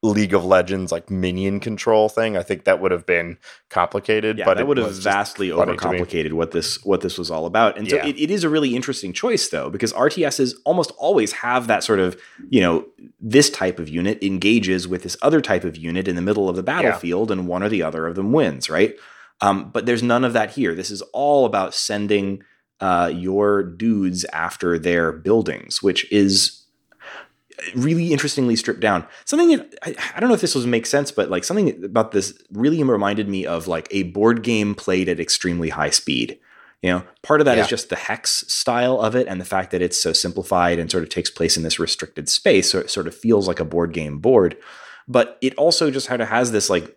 [0.00, 2.36] League of Legends like minion control thing.
[2.36, 3.36] I think that would have been
[3.68, 4.38] complicated.
[4.38, 5.98] Yeah, but that it would have vastly funny to me.
[5.98, 7.76] overcomplicated what this what this was all about.
[7.76, 8.06] And so Yeah.
[8.06, 11.98] it, it is a really interesting choice though, because RTSs almost always have that sort
[11.98, 12.16] of,
[12.48, 12.86] you know,
[13.20, 16.54] this type of unit engages with this other type of unit in the middle of
[16.54, 18.94] the battlefield, and one or the other of them wins, right?
[19.40, 20.74] Um, but there's none of that here.
[20.76, 22.42] This is all about sending
[22.80, 26.57] uh, your dudes after their buildings, which is
[27.74, 29.06] really interestingly stripped down.
[29.24, 32.12] Something that I, I don't know if this was make sense, but like something about
[32.12, 36.38] this really reminded me of like a board game played at extremely high speed.
[36.82, 37.70] You know, part of that is Yeah.
[37.70, 41.02] just the hex style of it and the fact that it's so simplified and sort
[41.02, 42.70] of takes place in this restricted space.
[42.70, 44.56] So it sort of feels like a board game board.
[45.08, 46.96] But it also just kind of has this like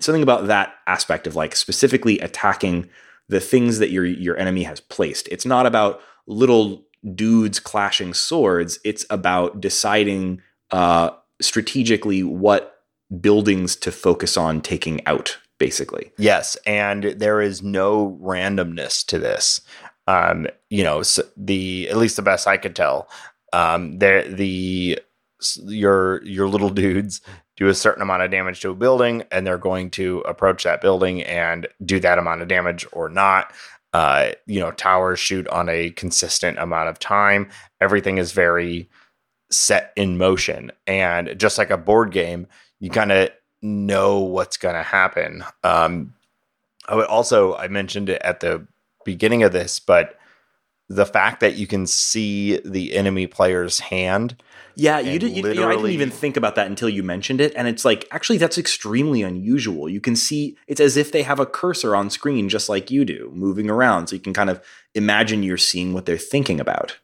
[0.00, 2.88] something about that aspect of like specifically attacking
[3.28, 5.28] the things that your your enemy has placed.
[5.28, 6.83] It's not about little
[7.14, 8.78] dudes clashing swords.
[8.84, 10.40] It's about deciding
[10.70, 12.82] uh, strategically what
[13.20, 16.12] buildings to focus on taking out, basically.
[16.18, 19.60] Yes, and there is no randomness to this.
[20.06, 21.02] Um, you know,
[21.36, 23.08] the at least the best I could tell,
[23.52, 24.98] um, there the
[25.62, 27.20] your your little dudes
[27.56, 30.80] do a certain amount of damage to a building, and they're going to approach that
[30.80, 33.52] building and do that amount of damage or not.
[33.94, 37.48] Uh, you know, towers shoot on a consistent amount of time.
[37.80, 38.90] Everything is very
[39.50, 42.48] set in motion, and just like a board game,
[42.80, 43.30] you kind of
[43.62, 45.44] know what's going to happen.
[45.62, 46.12] Um,
[46.88, 48.66] I would also I mentioned it at the
[49.04, 50.18] beginning of this, but
[50.88, 54.42] the fact that you can see the enemy player's hand,
[54.76, 55.36] Yeah, you did.
[55.36, 57.84] You, you know, I didn't even think about that until you mentioned it, and it's
[57.84, 59.88] like actually that's extremely unusual.
[59.88, 63.04] You can see it's as if they have a cursor on screen, just like you
[63.04, 64.62] do, moving around, so you can kind of
[64.94, 66.98] imagine you're seeing what they're thinking about.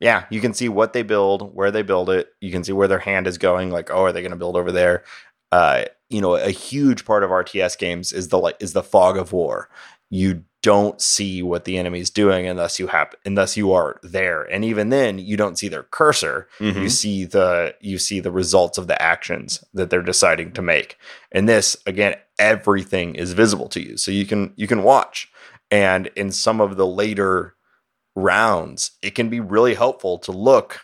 [0.00, 2.32] yeah, you can see what they build, where they build it.
[2.40, 3.70] You can see where their hand is going.
[3.70, 5.02] Like, oh, are they going to build over there?
[5.50, 9.16] Uh, you know, a huge part of RTS games is the like is the fog
[9.16, 9.68] of war.
[10.10, 14.64] You don't see what the enemy's doing unless you have unless you are there, and
[14.64, 16.48] even then, you don't see their cursor.
[16.58, 16.82] Mm-hmm.
[16.82, 20.96] you see the you see the results of the actions that they're deciding to make
[21.32, 25.28] and this again everything is visible to you so you can you can watch
[25.70, 27.54] and in some of the later
[28.14, 30.80] rounds it can be really helpful to look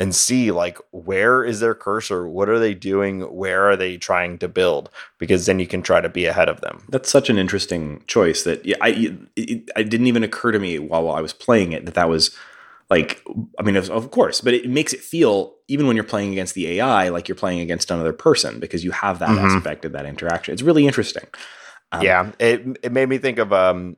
[0.00, 4.38] and see like where is their cursor what are they doing where are they trying
[4.38, 7.38] to build because then you can try to be ahead of them That's such an
[7.38, 11.16] interesting choice that yeah, I it, it, it didn't even occur to me while, while
[11.16, 12.34] I was playing it that that was
[12.90, 13.22] like
[13.58, 16.54] I mean of, of course, but it makes it feel even when you're playing against
[16.54, 19.56] the AI like you're playing against another person because you have that Mhm.
[19.56, 20.52] aspect of that interaction.
[20.52, 21.26] It's really interesting.
[21.92, 23.96] Um, yeah it it made me think of um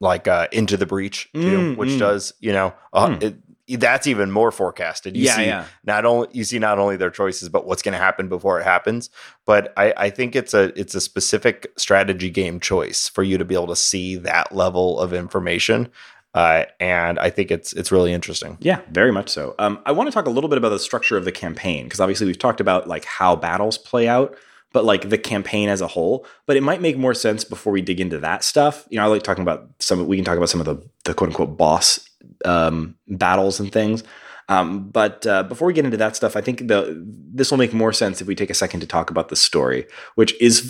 [0.00, 1.98] like uh into the breach too Mm, which mm.
[1.98, 3.22] does you know uh, Mm.
[3.22, 3.34] it,
[3.76, 5.64] that's even more forecasted you yeah, see yeah.
[5.84, 8.64] not only you see not only their choices but what's going to happen before it
[8.64, 9.10] happens
[9.44, 13.44] but I, I think it's a it's a specific strategy game choice for you to
[13.44, 15.90] be able to see that level of information
[16.34, 18.58] uh, and I think it's it's really interesting.
[18.60, 19.54] Yeah, very much so.
[19.58, 22.00] Um, I want to talk a little bit about the structure of the campaign because
[22.00, 24.36] obviously we've talked about like how battles play out,
[24.72, 26.26] but like the campaign as a whole.
[26.46, 28.86] But it might make more sense before we dig into that stuff.
[28.90, 30.06] You know, I like talking about some.
[30.06, 32.08] We can talk about some of the the quote unquote boss
[32.44, 34.04] um, battles and things.
[34.50, 37.72] Um, but uh, before we get into that stuff, I think the this will make
[37.72, 40.60] more sense if we take a second to talk about the story, which is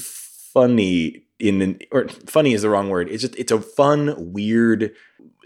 [0.52, 3.08] funny in or funny is the wrong word.
[3.08, 4.94] It's just it's a fun, weird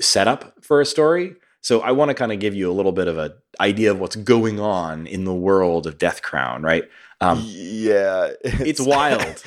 [0.00, 1.36] setup for a story.
[1.60, 4.00] So I want to kind of give you a little bit of an idea of
[4.00, 6.84] what's going on in the world of Death Crown, right?
[7.22, 9.42] Um, yeah, it's, it's wild.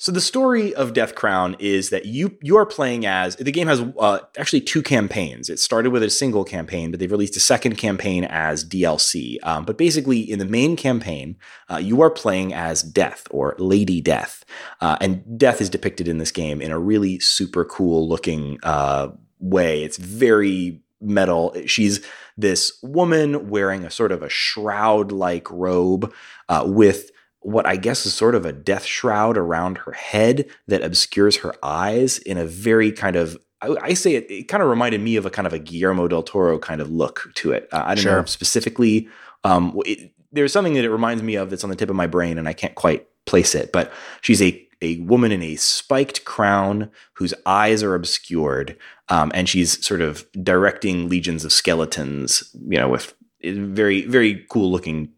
[0.00, 3.66] So the story of Death Crown is that you you are playing as the game
[3.66, 5.50] has uh, actually two campaigns.
[5.50, 9.38] It started with a single campaign, but they've released a second campaign as DLC.
[9.42, 11.36] Um, but basically, in the main campaign,
[11.68, 14.44] uh, you are playing as Death or Lady Death,
[14.80, 19.08] uh, and Death is depicted in this game in a really super cool looking uh,
[19.40, 19.82] way.
[19.82, 21.54] It's very metal.
[21.66, 22.04] She's
[22.36, 26.12] this woman wearing a sort of a shroud like robe
[26.48, 27.10] uh, with
[27.40, 31.54] what I guess is sort of a death shroud around her head that obscures her
[31.62, 35.16] eyes in a very kind of I, I say it, it kind of reminded me
[35.16, 37.68] of a kind of a Guillermo del Toro kind of look to it.
[37.72, 38.16] Uh, I don't sure.
[38.18, 39.08] know specifically.
[39.44, 42.06] Um, it, there's something that it reminds me of that's on the tip of my
[42.06, 43.72] brain, and I can't quite place it.
[43.72, 48.76] But she's a a woman in a spiked crown whose eyes are obscured,
[49.08, 52.54] um, and she's sort of directing legions of skeletons.
[52.68, 55.12] You know, with very very cool looking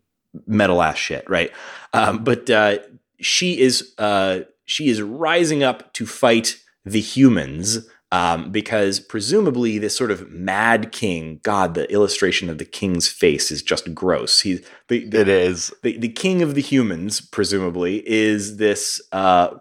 [0.46, 1.50] metal ass shit, right?
[1.92, 2.78] Um, but uh,
[3.20, 9.96] she is uh, she is rising up to fight the humans um, because presumably this
[9.96, 14.40] sort of mad king, God, the illustration of the king's face is just gross.
[14.40, 19.54] He's the, the it is the, the king of the humans, presumably, is this uh,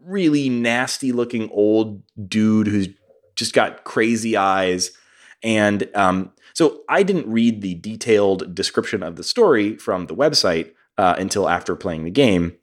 [0.00, 2.88] really nasty looking old dude who's
[3.34, 4.92] just got crazy eyes
[5.42, 10.72] and um, so I didn't read the detailed description of the story from the website
[10.96, 12.56] uh, until after playing the game.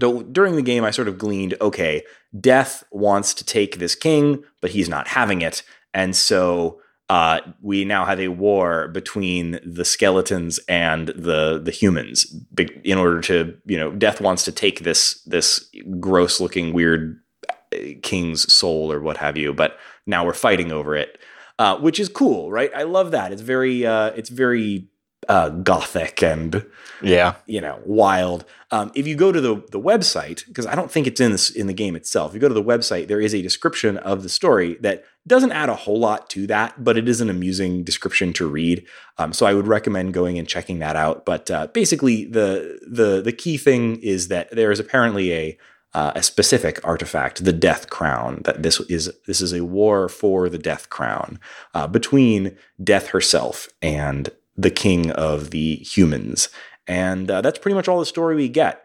[0.00, 2.02] Though during the game, I sort of gleaned okay,
[2.40, 5.62] Death wants to take this king, but he's not having it.
[5.94, 12.34] And so uh, we now have a war between the skeletons and the the humans
[12.82, 17.78] in order to you know death wants to take this this gross looking weird uh,
[18.02, 21.18] king's soul or what have you but now we're fighting over it
[21.60, 22.70] uh, which is cool, right?
[22.74, 23.32] I love that.
[23.32, 24.88] It's very uh, it's very
[25.28, 26.64] uh, gothic and
[27.02, 28.46] yeah, you know, wild.
[28.70, 31.50] Um, if you go to the the website, because I don't think it's in this
[31.50, 32.30] in the game itself.
[32.30, 35.52] If you go to the website, there is a description of the story that doesn't
[35.52, 38.86] add a whole lot to that, but it is an amusing description to read.
[39.18, 41.26] Um, so I would recommend going and checking that out.
[41.26, 45.58] But uh, basically, the the the key thing is that there is apparently a
[45.92, 48.42] uh, a specific artifact, the Death Crown.
[48.44, 51.40] That this is this is a war for the Death Crown
[51.74, 56.48] uh, between Death herself and the King of the Humans,
[56.86, 58.84] and uh, that's pretty much all the story we get.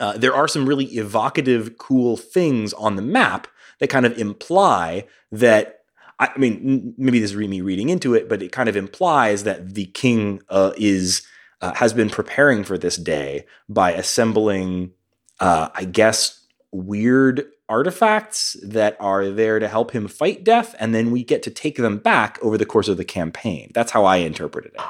[0.00, 3.46] Uh, there are some really evocative, cool things on the map
[3.78, 5.74] that kind of imply that.
[6.20, 9.74] I mean, maybe this is me reading into it, but it kind of implies that
[9.74, 11.22] the king uh, is
[11.60, 14.92] uh, has been preparing for this day by assembling
[15.40, 21.10] uh, I guess, weird artifacts that are there to help him fight death, and then
[21.10, 23.70] we get to take them back over the course of the campaign.
[23.74, 24.80] That's how I interpreted it.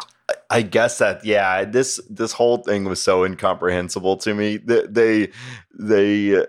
[0.50, 4.58] I guess that yeah, this this whole thing was so incomprehensible to me.
[4.58, 5.30] That they
[5.78, 6.44] they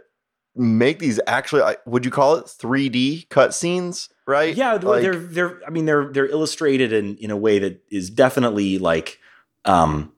[0.56, 4.56] make these actually would you call it 3D cutscenes, right?
[4.56, 8.10] Yeah, like, they're they're I mean they're they're illustrated in in a way that is
[8.10, 9.20] definitely like
[9.66, 10.12] um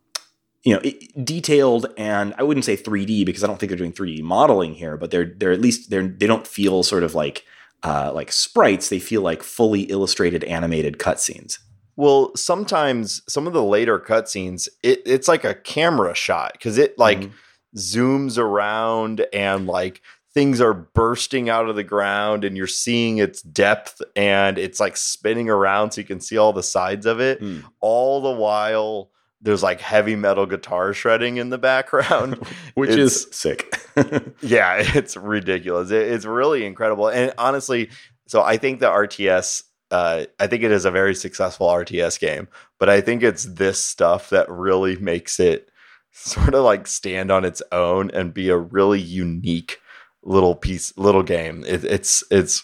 [0.63, 0.81] you know
[1.23, 4.97] detailed and I wouldn't say 3D because I don't think they're doing 3D modeling here,
[4.97, 7.45] but they're they're at least they're they don't feel sort of like
[7.83, 8.89] uh, like sprites.
[8.89, 11.59] They feel like fully illustrated animated cutscenes.
[11.95, 16.97] Well, sometimes some of the later cutscenes, it, it's like a camera shot because it
[16.97, 17.77] like mm-hmm.
[17.77, 20.01] zooms around and like
[20.33, 24.95] things are bursting out of the ground and you're seeing its depth and it's like
[24.95, 27.41] spinning around so you can see all the sides of it.
[27.41, 27.65] Mm.
[27.81, 32.35] All the while there's like heavy metal guitar shredding in the background,
[32.75, 33.75] which is sick.
[34.41, 35.91] yeah, it's ridiculous.
[35.91, 37.07] It, it's really incredible.
[37.07, 37.89] And honestly,
[38.27, 42.47] so I think the RTS, uh, I think it is a very successful RTS game,
[42.79, 45.69] but I think it's this stuff that really makes it
[46.11, 49.79] sort of like stand on its own and be a really unique
[50.23, 51.63] little piece, little game.
[51.67, 52.63] It, it's, it's,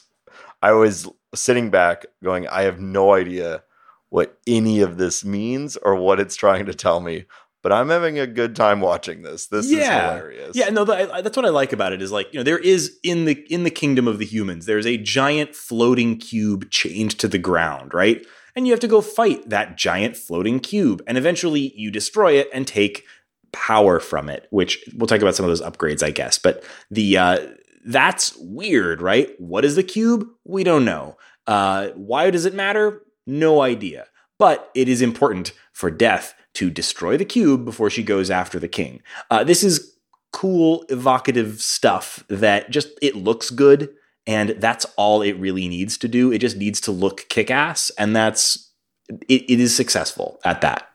[0.61, 3.63] I was sitting back going, I have no idea
[4.09, 7.25] what any of this means or what it's trying to tell me.
[7.63, 9.47] But I'm having a good time watching this.
[9.47, 9.79] This yeah.
[9.79, 10.55] is hilarious.
[10.55, 12.01] Yeah, no, that's what I like about it.
[12.01, 14.85] Is like you know there is in the in the kingdom of the humans, there's
[14.85, 18.25] a giant floating cube chained to the ground, right?
[18.55, 22.49] And you have to go fight that giant floating cube, and eventually you destroy it
[22.53, 23.05] and take
[23.51, 26.37] power from it, which we'll talk about some of those upgrades, I guess.
[26.37, 27.47] But the uh,
[27.85, 29.29] that's weird, right?
[29.39, 30.27] What is the cube?
[30.45, 31.17] We don't know.
[31.47, 33.01] Uh, why does it matter?
[33.27, 34.07] No idea.
[34.39, 38.67] But it is important for Death to destroy the cube before she goes after the
[38.67, 39.01] king.
[39.29, 39.95] Uh, this is
[40.31, 43.89] cool, evocative stuff that just it looks good,
[44.25, 46.31] and that's all it really needs to do.
[46.31, 48.71] It just needs to look kick ass, and that's
[49.27, 50.89] it, it is successful at that.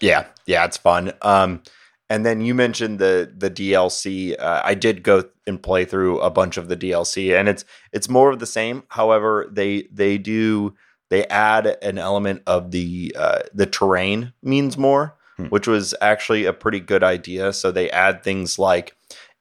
[0.00, 1.12] Yeah, yeah, it's fun.
[1.22, 1.62] Um,
[2.08, 4.36] and then you mentioned the the DLC.
[4.38, 8.08] Uh, I did go and play through a bunch of the DLC, and it's it's
[8.08, 8.84] more of the same.
[8.88, 10.74] However, they they do
[11.08, 15.46] they add an element of the uh, the terrain means more, hmm.
[15.46, 17.52] which was actually a pretty good idea.
[17.52, 18.94] So they add things like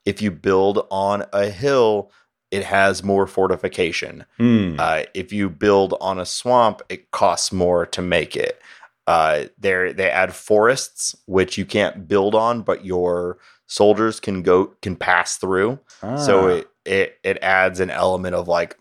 [0.06, 2.12] if you build on a hill,
[2.52, 4.26] it has more fortification.
[4.38, 4.76] Hmm.
[4.80, 8.62] Uh, if you build on a swamp, it costs more to make it.
[9.08, 13.38] Uh, they they add forests which you can't build on, but your
[13.68, 15.80] soldiers can go can pass through.
[16.02, 16.16] Ah.
[16.18, 18.78] So it, it it adds an element of like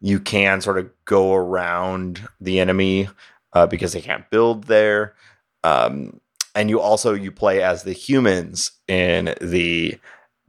[0.00, 3.08] you can sort of go around the enemy
[3.52, 5.14] uh, because they can't build there.
[5.64, 6.20] Um,
[6.54, 9.98] and you also you play as the humans in the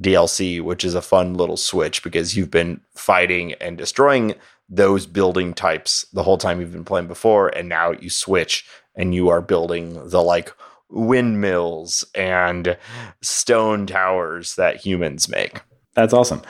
[0.02, 4.36] DLC, which is a fun little switch because you've been fighting and destroying
[4.70, 9.16] those building types the whole time you've been playing before, and now you switch and
[9.16, 10.54] you are building the like
[10.90, 12.78] windmills and
[13.22, 15.62] stone towers that humans make.
[15.96, 16.42] That's awesome.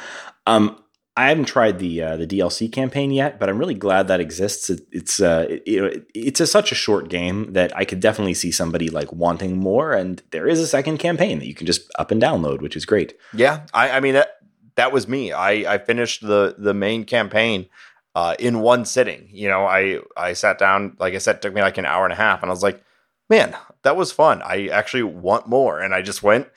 [0.46, 0.82] Um,
[1.20, 4.70] I haven't tried the uh, the DLC campaign yet, but I'm really glad that exists.
[4.70, 8.00] It, it's uh, it, you know, it's a, such a short game that I could
[8.00, 9.92] definitely see somebody like wanting more.
[9.92, 12.86] And there is a second campaign that you can just up and download, which is
[12.86, 13.18] great.
[13.34, 14.38] Yeah, I, I mean that
[14.76, 15.34] that was me.
[15.34, 17.68] I, I finished the the main campaign
[18.16, 19.28] uh, in one sitting.
[19.30, 22.06] You know, I I sat down, like I said, it took me like an hour
[22.06, 22.82] and a half, and I was like,
[23.30, 24.42] man, that was fun.
[24.42, 26.48] I actually want more, and I just went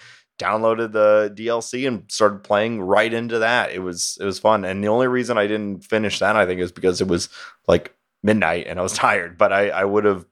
[0.42, 3.72] downloaded the DLC and started playing right into that.
[3.72, 4.64] It was it was fun.
[4.64, 7.28] And the only reason I didn't finish that I think is because it was
[7.66, 10.26] like midnight and I was tired, but I I would have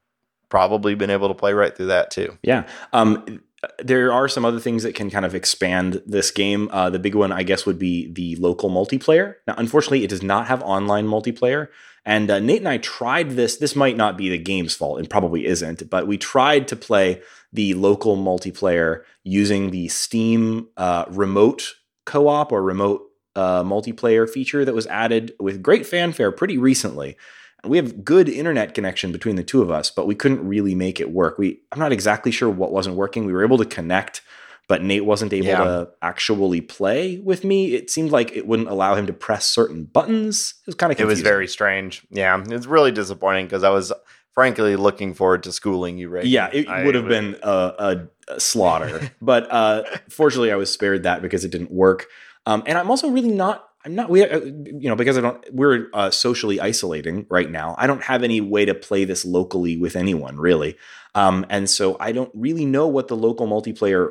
[0.49, 2.37] probably been able to play right through that too.
[2.43, 2.67] Yeah.
[2.93, 3.43] Um
[3.79, 6.71] there are some other things that can kind of expand this game.
[6.73, 9.35] Uh, the big one, I guess, would be the local multiplayer.
[9.47, 11.69] Now, unfortunately, it does not have online multiplayer.
[12.05, 13.57] And uh, Nate and I tried this.
[13.59, 17.21] This might not be the game's fault, and probably isn't, but we tried to play
[17.53, 21.75] the local multiplayer using the Steam uh, remote
[22.07, 23.03] co op or remote
[23.37, 27.17] uh, multiplayer feature that was added with great fanfare pretty recently.
[27.65, 30.99] We have good internet connection between the two of us, but we couldn't really make
[30.99, 31.39] it work.
[31.39, 33.27] We I'm not exactly sure what wasn't working.
[33.27, 34.23] We were able to connect,
[34.67, 35.65] but Nate wasn't able yeah.
[35.65, 37.75] to actually play with me.
[37.75, 40.55] It seemed like it wouldn't allow him to press certain buttons.
[40.63, 41.19] It was kind of confusing.
[41.19, 42.07] It was very strange.
[42.11, 43.93] Yeah, it's really disappointing because I was
[44.41, 46.25] frankly looking forward to schooling you, Ray.
[46.25, 50.73] Yeah, it I would have been a, a, a slaughter, but uh, fortunately, I was
[50.73, 52.07] spared that because it didn't work.
[52.47, 53.67] Um, and I'm also really not.
[53.85, 54.09] I'm not.
[54.09, 55.45] We, uh, you know, because I don't.
[55.53, 57.75] We're uh, socially isolating right now.
[57.77, 60.79] I don't have any way to play this locally with anyone really,
[61.15, 64.09] um, and so I don't really know what the local multiplayer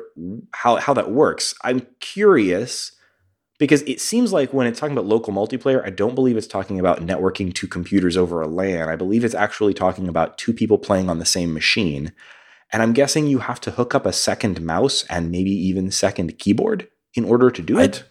[0.52, 1.56] how how that works.
[1.64, 2.92] I'm curious
[3.60, 6.80] because it seems like when it's talking about local multiplayer, I don't believe it's talking
[6.80, 8.88] about networking two computers over a LAN.
[8.88, 12.12] I believe it's actually talking about two people playing on the same machine.
[12.72, 16.38] And I'm guessing you have to hook up a second mouse and maybe even second
[16.38, 18.04] keyboard in order to do it.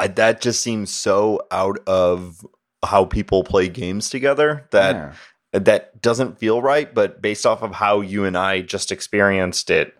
[0.00, 2.44] I, that just seems so out of
[2.84, 5.14] how people play games together that
[5.52, 5.58] yeah.
[5.60, 6.92] that doesn't feel right.
[6.92, 9.94] But based off of how you and I just experienced it,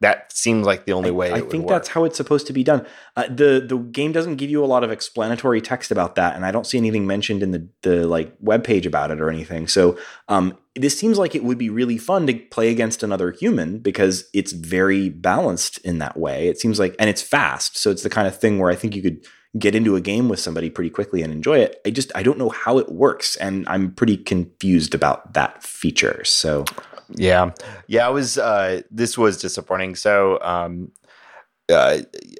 [0.00, 1.32] that seems like the only way.
[1.32, 2.86] I, think that's how it's supposed to be done.
[3.16, 6.44] Uh, the The game doesn't give you a lot of explanatory text about that, and
[6.44, 9.66] I don't see anything mentioned in the the like web page about it or anything.
[9.68, 13.78] So um, this seems like it would be really fun to play against another human
[13.78, 16.48] because it's very balanced in that way.
[16.48, 18.94] It seems like, and it's fast, so it's the kind of thing where I think
[18.94, 19.24] you could
[19.58, 21.80] get into a game with somebody pretty quickly and enjoy it.
[21.86, 26.22] I just I don't know how it works, and I'm pretty confused about that feature.
[26.24, 26.66] So
[27.10, 27.52] yeah,
[27.86, 28.06] yeah.
[28.06, 28.38] I was.
[28.38, 29.94] Uh, this was disappointing.
[29.94, 30.92] So, um,
[31.72, 31.98] uh,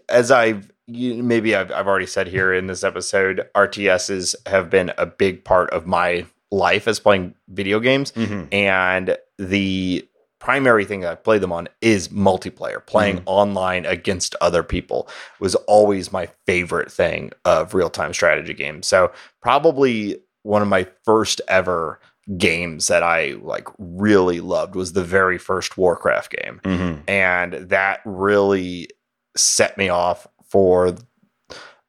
[0.08, 4.92] as I've you, maybe I've, I've already said here in this episode, RTSs have been
[4.98, 8.44] a big part of my life as playing video games, mm-hmm.
[8.52, 10.06] and the
[10.38, 12.84] primary thing that I play them on is multiplayer.
[12.86, 13.28] Playing mm-hmm.
[13.28, 15.08] online against other people
[15.40, 18.86] was always my favorite thing of real time strategy games.
[18.86, 22.00] So probably one of my first ever
[22.36, 26.60] games that I like really loved was the very first Warcraft game.
[26.64, 27.00] Mm-hmm.
[27.08, 28.88] And that really
[29.36, 30.94] set me off for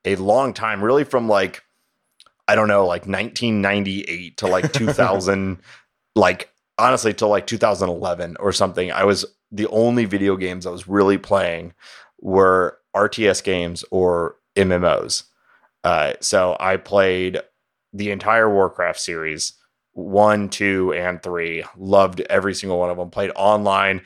[0.05, 1.63] a long time, really from like
[2.47, 5.59] I don't know, like 1998 to like 2000
[6.15, 8.91] like honestly till like 2011 or something.
[8.91, 11.73] I was the only video games I was really playing
[12.19, 15.23] were RTS games or MMOs.
[15.83, 17.39] Uh, so I played
[17.93, 19.53] the entire Warcraft series,
[19.97, 21.63] one, two, and three.
[21.75, 23.09] Loved every single one of them.
[23.09, 24.01] Played online.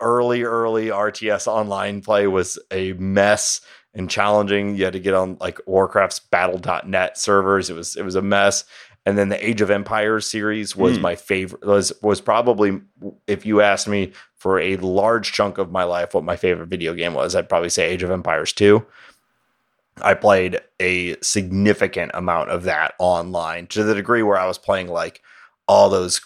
[0.00, 3.60] Early, early RTS online play was a mess
[3.94, 4.76] and challenging.
[4.76, 7.68] You had to get on like Warcraft's battle.net servers.
[7.68, 8.64] It was it was a mess.
[9.06, 11.00] And then the Age of Empires series was Mm.
[11.00, 12.80] my favorite was was probably
[13.26, 16.94] if you asked me for a large chunk of my life what my favorite video
[16.94, 18.86] game was, I'd probably say Age of Empires 2.
[20.02, 24.88] I played a significant amount of that online to the degree where I was playing
[24.88, 25.22] like
[25.66, 26.20] all those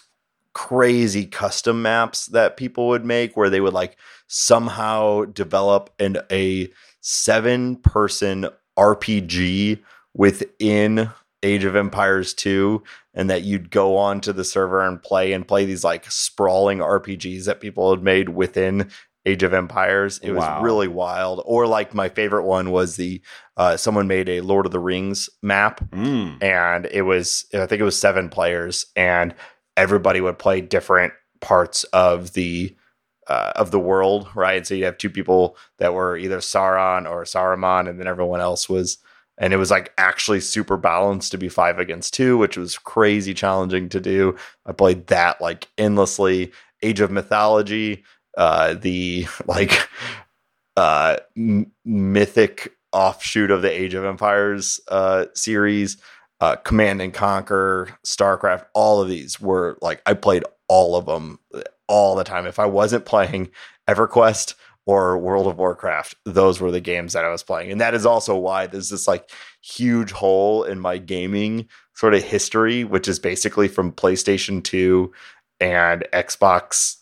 [0.53, 3.97] crazy custom maps that people would make where they would like
[4.27, 6.69] somehow develop an a
[7.01, 8.47] seven person
[8.77, 9.79] RPG
[10.13, 11.09] within
[11.43, 12.81] Age of Empires 2
[13.13, 16.79] and that you'd go on to the server and play and play these like sprawling
[16.79, 18.89] RPGs that people had made within
[19.25, 20.19] Age of Empires.
[20.19, 21.41] It was really wild.
[21.45, 23.21] Or like my favorite one was the
[23.55, 26.43] uh, someone made a Lord of the Rings map Mm.
[26.43, 29.33] and it was I think it was seven players and
[29.77, 32.75] everybody would play different parts of the
[33.27, 34.67] uh, of the world, right?
[34.67, 38.67] So you have two people that were either Sauron or Saruman, and then everyone else
[38.67, 38.97] was,
[39.37, 43.33] and it was like actually super balanced to be five against two, which was crazy
[43.33, 44.35] challenging to do.
[44.65, 46.51] I played that like endlessly.
[46.81, 48.03] Age of Mythology,
[48.37, 49.89] uh, the like
[50.77, 55.97] uh, m- mythic offshoot of the Age of Empires uh, series,
[56.39, 61.39] uh, Command and Conquer, StarCraft, all of these were like I played all of them
[61.87, 62.45] all the time.
[62.45, 63.49] If I wasn't playing
[63.87, 64.55] EverQuest
[64.85, 67.71] or World of Warcraft, those were the games that I was playing.
[67.71, 69.29] And that is also why there's this like
[69.61, 75.11] huge hole in my gaming sort of history, which is basically from PlayStation 2
[75.59, 76.97] and Xbox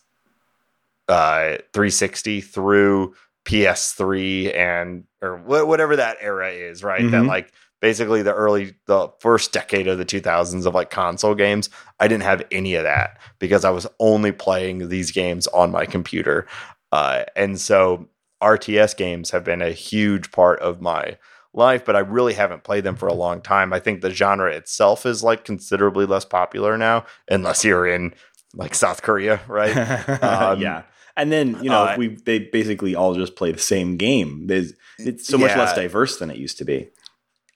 [1.07, 3.13] uh 360 through
[3.45, 7.09] PS3 and or wh- whatever that era is, right?
[7.11, 7.27] That Mhm.
[7.27, 11.69] like basically the early the first decade of the 2000s of like console games.
[11.99, 15.85] I didn't have any of that because I was only playing these games on my
[15.85, 16.47] computer.
[16.91, 18.07] Uh and so
[18.43, 21.17] RTS games have been a huge part of my
[21.53, 23.73] life, but I really haven't played them for a long time.
[23.73, 28.13] I think the genre itself is like considerably less popular now, unless you're in
[28.53, 29.75] like South Korea, right?
[30.23, 30.83] Um, yeah.
[31.17, 34.47] And then, you know, uh, we they basically all just play the same game.
[34.47, 35.59] There's it's so much Yeah.
[35.59, 36.89] less diverse than it used to be.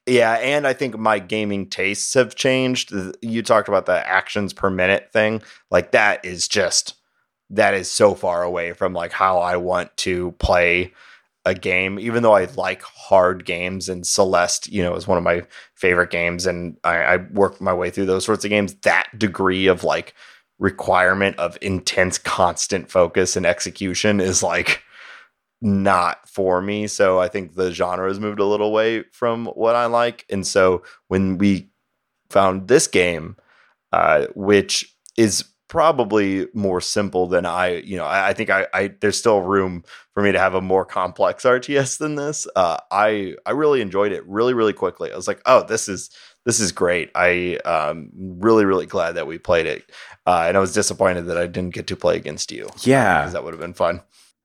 [0.07, 2.93] Yeah, and I think my gaming tastes have changed.
[3.21, 5.41] You talked about the actions per minute thing.
[5.71, 6.95] Like that is just
[7.49, 10.93] that is so far away from like how I want to play
[11.45, 11.97] a game.
[11.97, 15.43] Even though I like hard games and Celeste, you know, is one of my
[15.75, 18.75] favorite games, and I, I worked my way through those sorts of games.
[18.81, 20.13] That degree of like
[20.59, 24.81] requirement of intense, constant focus and execution is like
[25.61, 26.87] not for me.
[26.87, 30.25] So I think the genre has moved a little away from what I like.
[30.29, 31.69] And so when we
[32.29, 33.35] found this game,
[33.91, 38.93] uh, which is probably more simple than I, you know, I, I think I, I
[39.01, 39.83] there's still room
[40.13, 42.47] for me to have a more complex RTS than this.
[42.55, 45.11] Uh, I I really enjoyed it really really quickly.
[45.11, 46.09] I was like, oh, this is
[46.45, 47.09] this is great.
[47.15, 49.91] I um really really glad that we played it,
[50.27, 53.21] uh, and I was disappointed that I didn't get to play against you Yeah.
[53.21, 54.01] because that would have been fun.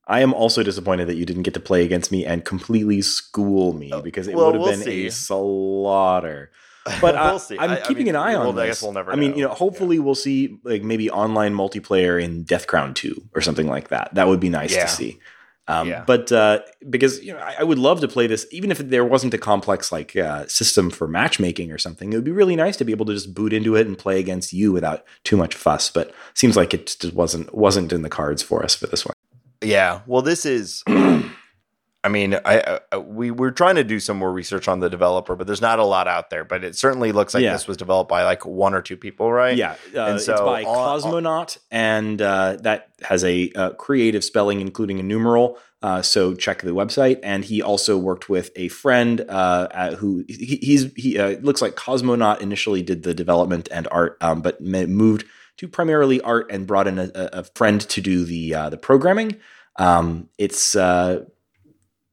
[0.06, 3.72] I am also disappointed that you didn't get to play against me and completely school
[3.72, 5.06] me because it well, would have we'll been see.
[5.06, 6.50] a slaughter.
[7.00, 7.58] But I, we'll see.
[7.58, 8.62] I'm I- I keeping mean, an eye on well, this.
[8.62, 9.12] I guess we'll never.
[9.12, 9.36] I mean, know.
[9.36, 13.68] you know, hopefully we'll see like maybe online multiplayer in Death Crown 2 or something
[13.68, 14.14] like that.
[14.14, 14.86] That would be nice Yeah.
[14.86, 15.18] to see.
[15.70, 16.04] Um, Yeah.
[16.06, 19.04] But uh, because you know, I, I would love to play this, even if there
[19.04, 22.12] wasn't a complex like uh, system for matchmaking or something.
[22.12, 24.18] It would be really nice to be able to just boot into it and play
[24.18, 25.90] against you without too much fuss.
[25.90, 29.14] But seems like it just wasn't wasn't in the cards for us for this one.
[29.62, 30.00] Yeah.
[30.06, 30.82] Well, this is.
[32.02, 35.36] I mean, I, I we were trying to do some more research on the developer,
[35.36, 36.44] but there's not a lot out there.
[36.44, 37.52] But it certainly looks like Yeah.
[37.52, 39.54] this was developed by like one or two people, right?
[39.56, 44.24] Yeah, uh, And it's so by on- Cosmonaut, and uh, that has a uh, creative
[44.24, 45.58] spelling, including a numeral.
[45.82, 47.18] Uh, so check the website.
[47.22, 51.60] And he also worked with a friend uh, uh, who he, he's he uh, looks
[51.62, 55.24] like Cosmonaut initially did the development and art, um, but moved
[55.58, 58.76] to primarily art and brought in a, a a friend to do the uh, the
[58.78, 59.36] programming.
[59.76, 61.24] Um, it's uh,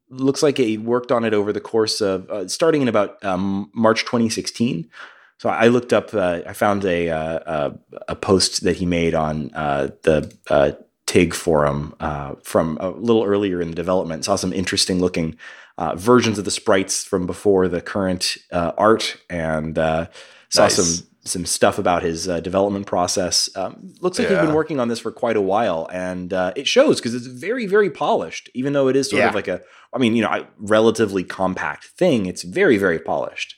[0.09, 3.69] looks like he worked on it over the course of uh, starting in about um,
[3.73, 4.89] March 2016.
[5.39, 6.13] So I looked up.
[6.13, 7.79] Uh, I found a, uh, a
[8.09, 10.71] a post that he made on uh, the uh,
[11.05, 14.25] TIG forum uh, from a little earlier in the development.
[14.25, 15.35] Saw some interesting looking
[15.77, 20.07] uh, versions of the sprites from before the current uh, art, and uh,
[20.49, 20.75] saw Nice.
[20.75, 23.49] some some stuff about his uh, development process.
[23.55, 26.67] Um, looks like he's been working on this for quite a while, and uh, it
[26.67, 28.49] shows because it's very, very polished.
[28.55, 29.29] Even though it is sort Yeah.
[29.29, 29.61] of like a,
[29.97, 33.55] I mean, you know, a relatively compact thing, it's very, very polished.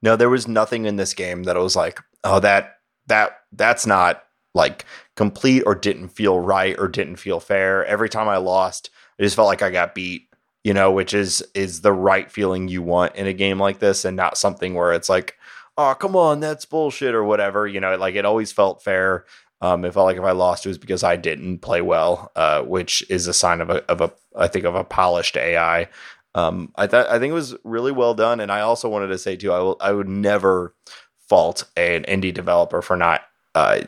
[0.00, 3.86] No, there was nothing in this game that I was like, oh, that that that's
[3.86, 4.24] not
[4.54, 7.84] like complete or didn't feel right or didn't feel fair.
[7.84, 10.22] Every time I lost, I just felt like I got beat.
[10.62, 14.06] You know, which is is the right feeling you want in a game like this,
[14.06, 15.36] and not something where it's like,
[15.76, 17.66] oh, come on, that's bullshit or whatever.
[17.66, 19.26] You know, like it always felt fair.
[19.64, 22.60] Um, it felt like if I lost, it was because I didn't play well, uh,
[22.64, 25.88] which is a sign of a of a I think of a polished AI.
[26.34, 29.16] Um, I thought I think it was really well done, and I also wanted to
[29.16, 30.74] say too, I will I would never
[31.18, 33.22] fault an indie developer for not
[33.54, 33.80] uh,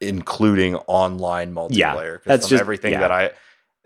[0.00, 2.14] including online multiplayer.
[2.14, 3.00] Yeah, that's just- everything yeah.
[3.00, 3.30] that I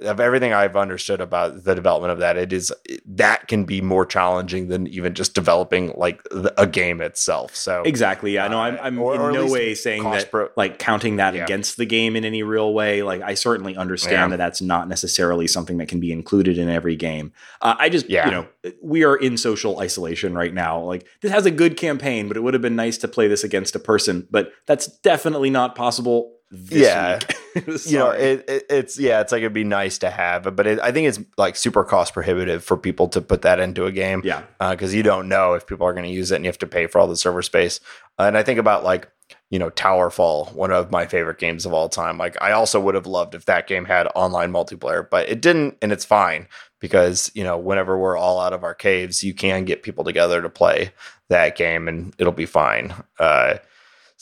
[0.01, 2.36] of everything I've understood about the development of that.
[2.36, 2.72] It is
[3.07, 7.55] that can be more challenging than even just developing like the, a game itself.
[7.55, 8.32] So Exactly.
[8.32, 8.49] Yeah.
[8.49, 11.34] No, I'm, I'm Or- or in at no way saying that, pro- like, counting that
[11.34, 11.45] Yeah.
[11.45, 13.03] against the game in any real way.
[13.03, 14.28] Like, I certainly understand Yeah.
[14.28, 17.32] that that's not necessarily something that can be included in every game.
[17.61, 18.24] Uh, I just, Yeah.
[18.26, 18.47] you know,
[18.82, 20.80] we are in social isolation right now.
[20.80, 23.45] Like, this has a good campaign, but it would have been nice to play this
[23.45, 24.26] against a person.
[24.30, 27.18] But that's definitely not possible Yeah.
[27.84, 30.80] you know it, it, it's yeah it's like it'd be nice to have but it,
[30.80, 34.22] i think it's like super cost prohibitive for people to put that into a game
[34.24, 34.42] yeah.
[34.70, 36.66] because you don't know if people are going to use it and you have to
[36.66, 37.80] pay for all the server space.
[38.18, 39.11] Uh, and i think about like
[39.50, 42.16] you know towerfall one of my favorite games of all time.
[42.16, 45.76] Like i also would have loved if that game had online multiplayer but it didn't
[45.82, 46.48] and it's fine
[46.80, 50.40] because you know whenever we're all out of our caves you can get people together
[50.40, 50.92] to play
[51.28, 52.94] that game and it'll be fine.
[53.18, 53.55] Uh,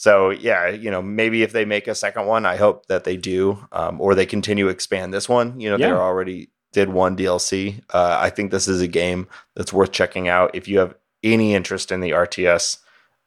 [0.01, 3.17] so yeah, you know, maybe if they make a second one, I hope that they
[3.17, 5.59] do, um, or they continue to expand this one.
[5.59, 5.89] You know, Yeah.
[5.89, 7.83] they already did one DLC.
[7.93, 11.53] Uh, I think this is a game that's worth checking out if you have any
[11.53, 12.79] interest in the RTS,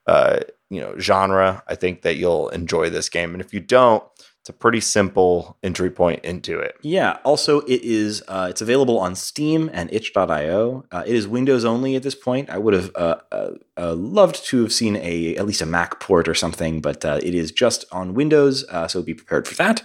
[0.09, 1.63] uh, you know, genre.
[1.69, 4.03] I think that you'll enjoy this game, and if you don't,
[4.45, 6.77] it's a pretty simple entry point into it.
[6.83, 7.17] Yeah.
[7.25, 10.85] Also, it is uh, it's available on Steam and itch.io.
[10.93, 12.51] Uh, it is Windows only at this point.
[12.51, 15.99] I would have uh, uh, uh, loved to have seen a at least a Mac
[15.99, 18.67] port or something, but uh, it is just on Windows.
[18.69, 19.83] Uh, so be prepared for that.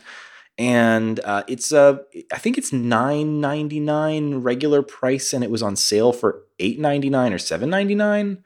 [0.58, 2.00] And uh, it's uh,
[2.34, 6.82] I think it's nine ninety nine regular price, and it was on sale for eight
[6.82, 8.44] ninety nine or seven ninety nine.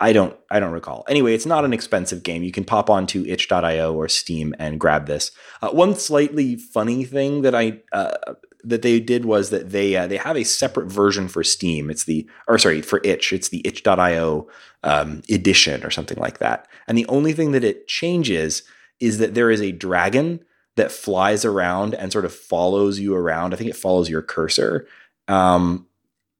[0.00, 1.04] I don't I don't recall.
[1.08, 2.42] Anyway, it's not an expensive game.
[2.42, 5.30] You can pop onto itch.io or Steam and grab this.
[5.60, 8.34] Uh, one slightly funny thing that I uh,
[8.64, 11.90] that they did was that they uh, they have a separate version for Steam.
[11.90, 13.32] It's the or sorry for itch.
[13.32, 14.48] It's the itch.io
[14.82, 16.66] um, edition or something like that.
[16.88, 18.62] And the only thing that it changes
[19.00, 20.40] is that there is a dragon
[20.76, 23.52] that flies around and sort of follows you around.
[23.52, 24.86] I think it follows your cursor.
[25.28, 25.86] Um,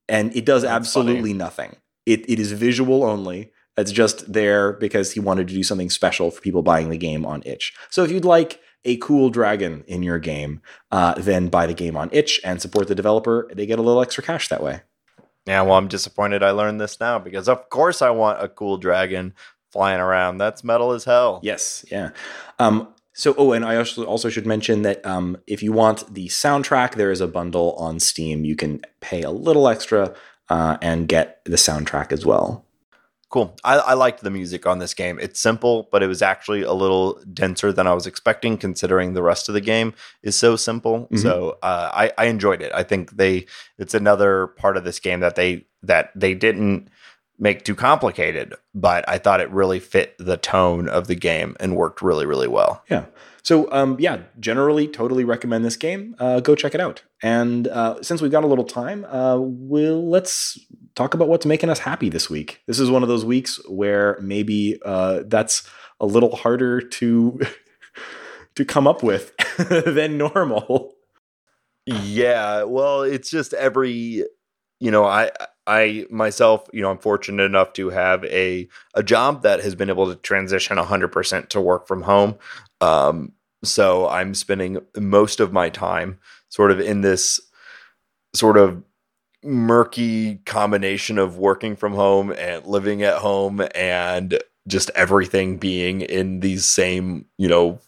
[0.08, 1.76] and it does That's absolutely nothing.
[2.06, 3.52] It it is visual only.
[3.76, 7.24] It's just there because he wanted to do something special for people buying the game
[7.24, 7.72] on itch.
[7.88, 11.96] So if you'd like a cool dragon in your game, uh, then buy the game
[11.96, 13.48] on itch and support the developer.
[13.54, 14.82] They get a little extra cash that way.
[15.46, 18.76] Yeah, well, I'm disappointed I learned this now because of course I want a cool
[18.76, 19.34] dragon
[19.72, 20.38] flying around.
[20.38, 21.40] That's metal as hell.
[21.42, 22.10] Yes, yeah.
[22.58, 26.28] Um, so, oh, and I also also should mention that um, if you want the
[26.28, 28.44] soundtrack, there is a bundle on Steam.
[28.44, 30.14] You can pay a little extra
[30.50, 32.66] uh, and get the soundtrack as well.
[33.30, 33.54] Cool.
[33.62, 35.20] I, I liked the music on this game.
[35.20, 39.22] It's simple, but it was actually a little denser than I was expecting, considering the
[39.22, 39.94] rest of the game
[40.24, 41.06] is so simple.
[41.12, 41.22] Mhm.
[41.22, 42.72] So uh, I, I enjoyed it.
[42.74, 43.46] I think they
[43.78, 46.88] it's another part of this game that they that they didn't
[47.38, 51.76] make too complicated, but I thought it really fit the tone of the game and
[51.76, 52.82] worked really really well.
[52.90, 53.04] Yeah.
[53.42, 56.14] So, um, yeah, generally, totally recommend this game.
[56.18, 57.02] Uh, go check it out.
[57.22, 60.58] And uh, since we've got a little time, uh, we'll let's
[60.94, 62.60] talk about what's making us happy this week.
[62.66, 65.68] This is one of those weeks where maybe uh, that's
[66.00, 67.40] a little harder to
[68.54, 70.94] to come up with than normal.
[71.86, 74.24] Yeah, well, it's just every
[74.80, 75.30] you know, I
[75.66, 79.90] I myself, you know, I'm fortunate enough to have a a job that has been
[79.90, 82.36] able to transition 100% to work from home.
[82.80, 83.32] Um
[83.62, 87.40] so I'm spending most of my time sort of in this
[88.34, 88.82] sort of
[89.42, 94.38] murky combination of working from home and living at home and
[94.68, 97.80] just everything being in these same, you know,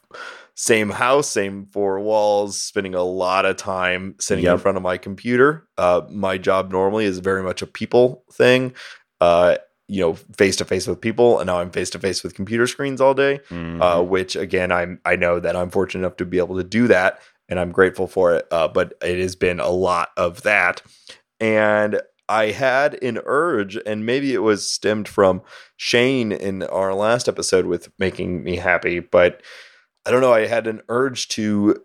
[0.55, 4.99] same house, same four walls, spending a lot of time sitting in front of my
[4.99, 5.67] computer.
[5.79, 8.75] Uh, my job normally is very much a people thing,
[9.21, 9.57] uh,
[9.89, 12.67] you know, face to face with people, and now I'm face to face with computer
[12.67, 13.41] screens all day.
[13.49, 13.81] Mm-hmm.
[13.81, 16.87] Uh, which again, I'm I know that I'm fortunate enough to be able to do
[16.89, 18.47] that, and I'm grateful for it.
[18.51, 20.83] Uh, but it has been a lot of that,
[21.41, 25.43] and I had an urge, and maybe it was stemmed from
[25.77, 29.43] Shane in our last episode with making me happy, but
[30.07, 30.33] I don't know.
[30.33, 31.77] I had an urge to,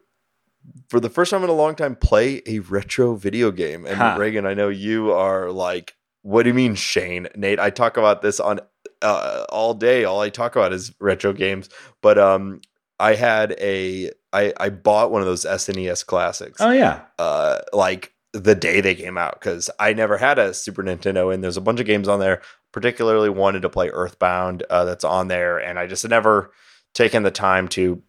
[0.89, 3.85] for the first time in a long time, play a retro video game.
[3.85, 4.15] And Huh.
[4.17, 7.27] Reagan, I know you are like, what do you mean, Shane?
[7.35, 8.59] Nate, I talk about this on
[9.01, 10.03] uh, all day.
[10.03, 11.69] All I talk about is retro games.
[12.01, 12.61] But um,
[12.99, 17.01] I had a, I, I bought one of those SNES classics Oh yeah.
[17.19, 21.43] uh, like the day they came out because I never had a Super Nintendo and
[21.43, 22.41] there's a bunch of games on there.
[22.73, 26.51] Particularly wanted to play Earthbound uh, that's on there, and I just never
[26.97, 28.01] taken the time to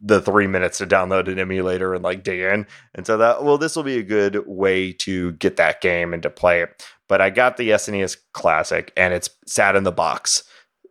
[0.00, 2.66] the three minutes to download an emulator and like dig in.
[2.94, 6.22] And so that well, this will be a good way to get that game and
[6.24, 6.84] to play it.
[7.08, 10.42] But I got the SNES Classic and it's sat in the box.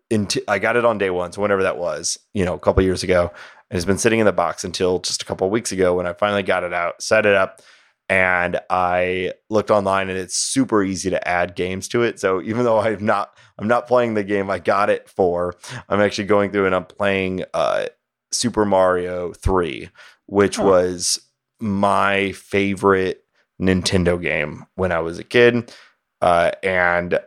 [0.10, 2.84] Into, I got it on day one, so whenever that was, you know, a couple
[2.84, 3.32] years ago.
[3.70, 6.14] And it's been sitting in the box until just a couple weeks ago when I
[6.14, 7.62] finally got it out, set it up,
[8.10, 12.20] and I looked online and it's super easy to add games to it.
[12.20, 15.56] So even though I'm not I'm not playing the game I got it for,
[15.90, 17.88] I'm actually going through and I'm playing uh
[18.32, 19.90] Super Mario 3,
[20.26, 21.20] which was
[21.60, 23.24] my favorite
[23.62, 25.74] Nintendo game when I was a kid.
[26.22, 27.20] Uh, and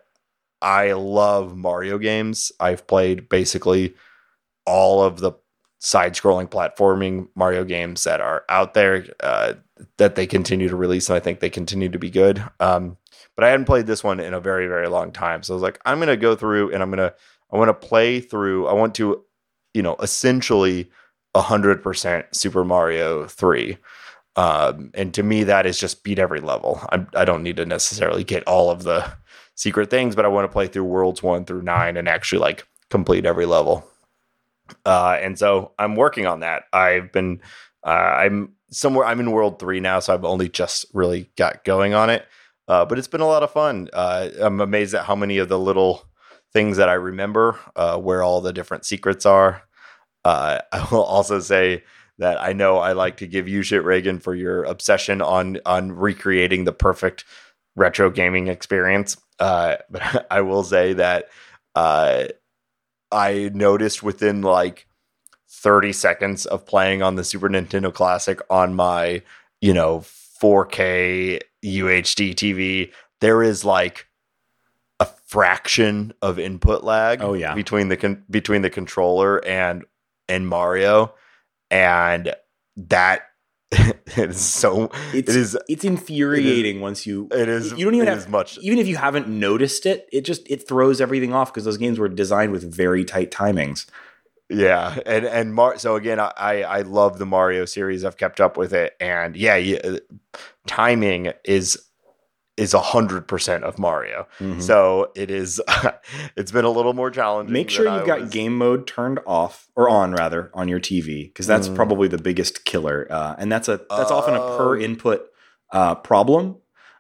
[0.60, 2.52] I love Mario games.
[2.60, 3.94] I've played basically
[4.66, 5.32] all of the
[5.78, 9.54] side scrolling platforming Mario games that are out there uh,
[9.96, 11.08] that they continue to release.
[11.08, 12.42] And I think they continue to be good.
[12.60, 12.96] Um,
[13.36, 15.42] but I hadn't played this one in a very, very long time.
[15.42, 17.14] So I was like, I'm going to go through and I'm going to,
[17.52, 19.22] I want to play through, I want to,
[19.74, 20.90] you know, essentially
[21.36, 23.78] 100% Super Mario 3.
[24.34, 26.80] Um, and to me, that is just beat every level.
[26.90, 29.12] I, I don't need to necessarily get all of the
[29.54, 32.66] secret things, but I want to play through worlds one through nine and actually like
[32.90, 33.84] complete every level.
[34.84, 36.64] Uh, and so I'm working on that.
[36.72, 37.40] I've been,
[37.86, 41.94] uh, I'm somewhere, I'm in world three now, so I've only just really got going
[41.94, 42.26] on it.
[42.66, 43.88] Uh, but it's been a lot of fun.
[43.92, 46.04] Uh, I'm amazed at how many of the little
[46.52, 49.62] things that I remember, uh, where all the different secrets are.
[50.24, 51.84] Uh, I will also say
[52.18, 55.92] that I know I like to give you shit, Reagan, for your obsession on on
[55.92, 57.24] recreating the perfect
[57.76, 59.16] retro gaming experience.
[59.38, 61.28] But I will say that
[63.10, 64.86] I noticed within like
[65.48, 69.22] 30 seconds of playing on the Super Nintendo Classic on my,
[69.60, 70.00] you know,
[70.42, 74.06] 4K UHD TV, there is like
[75.00, 77.54] a fraction of input lag Oh, yeah.
[77.54, 79.84] between the con- between the controller and
[80.28, 81.14] and Mario
[81.70, 82.34] and
[82.76, 83.22] that
[84.16, 88.18] is so It's it is it's infuriating once you it is you don't even have
[88.18, 91.64] is much even if you haven't noticed it, it just it throws everything off because
[91.64, 93.86] those games were designed with very tight timings.
[94.50, 98.04] Yeah, and and Mar- so again, I I I love the Mario series.
[98.04, 99.98] I've kept up with it, and yeah, yeah
[100.66, 101.87] timing is
[102.58, 104.26] is a hundred percent of Mario.
[104.40, 104.60] Mhm.
[104.60, 105.60] So it is.
[106.36, 107.52] it's been a little more challenging.
[107.52, 110.80] Make sure I you've got was- game mode turned off or on rather on your
[110.80, 111.76] TV because that's Mm.
[111.76, 115.22] probably the biggest killer, uh, and that's a that's often a per Um, input
[115.72, 116.56] uh, problem.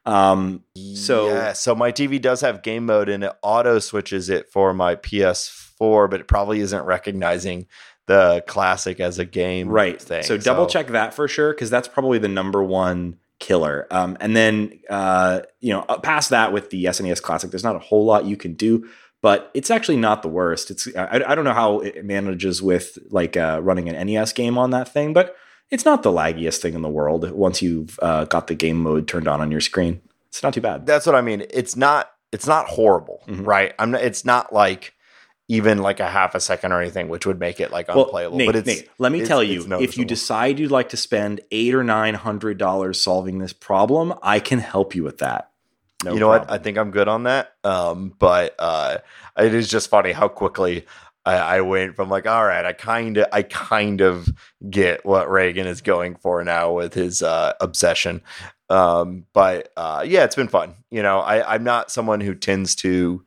[0.06, 0.62] Um,
[0.94, 4.72] so yeah, so my TV does have game mode, and it auto switches it for
[4.72, 7.66] my PS4, but it probably isn't recognizing
[8.06, 10.22] the classic as a game right thing.
[10.22, 14.34] so double check that for sure because that's probably the number one killer um, and
[14.36, 18.24] then uh, you know past that with the snes classic there's not a whole lot
[18.24, 18.88] you can do
[19.22, 22.98] but it's actually not the worst it's i, I don't know how it manages with
[23.10, 25.36] like uh, running an nes game on that thing but
[25.70, 29.06] it's not the laggiest thing in the world once you've uh, got the game mode
[29.06, 31.44] turned on on your screen it's not too bad that's what I mean.
[31.50, 33.46] It's not it's not horrible, Mhm.
[33.46, 33.72] right?
[33.78, 34.92] I'm not, it's not like
[35.48, 38.36] even like a half a second or anything, which would make it like well, unplayable.
[38.36, 41.40] Nate, but it's Nate, let me tell you, if you decide you'd like to spend
[41.50, 45.50] eight or nine hundred dollars solving this problem, I can help you with that.
[46.04, 46.50] No you know what?
[46.50, 47.54] I think I'm good on that.
[47.64, 48.98] Um, but uh,
[49.36, 50.86] it is just funny how quickly
[51.24, 54.28] I, I went from like, all right, I kind of, I kind of
[54.70, 58.22] get what Reagan is going for now with his uh, obsession.
[58.70, 60.74] Um, but uh, yeah, it's been fun.
[60.90, 63.24] You know, I, I'm not someone who tends to,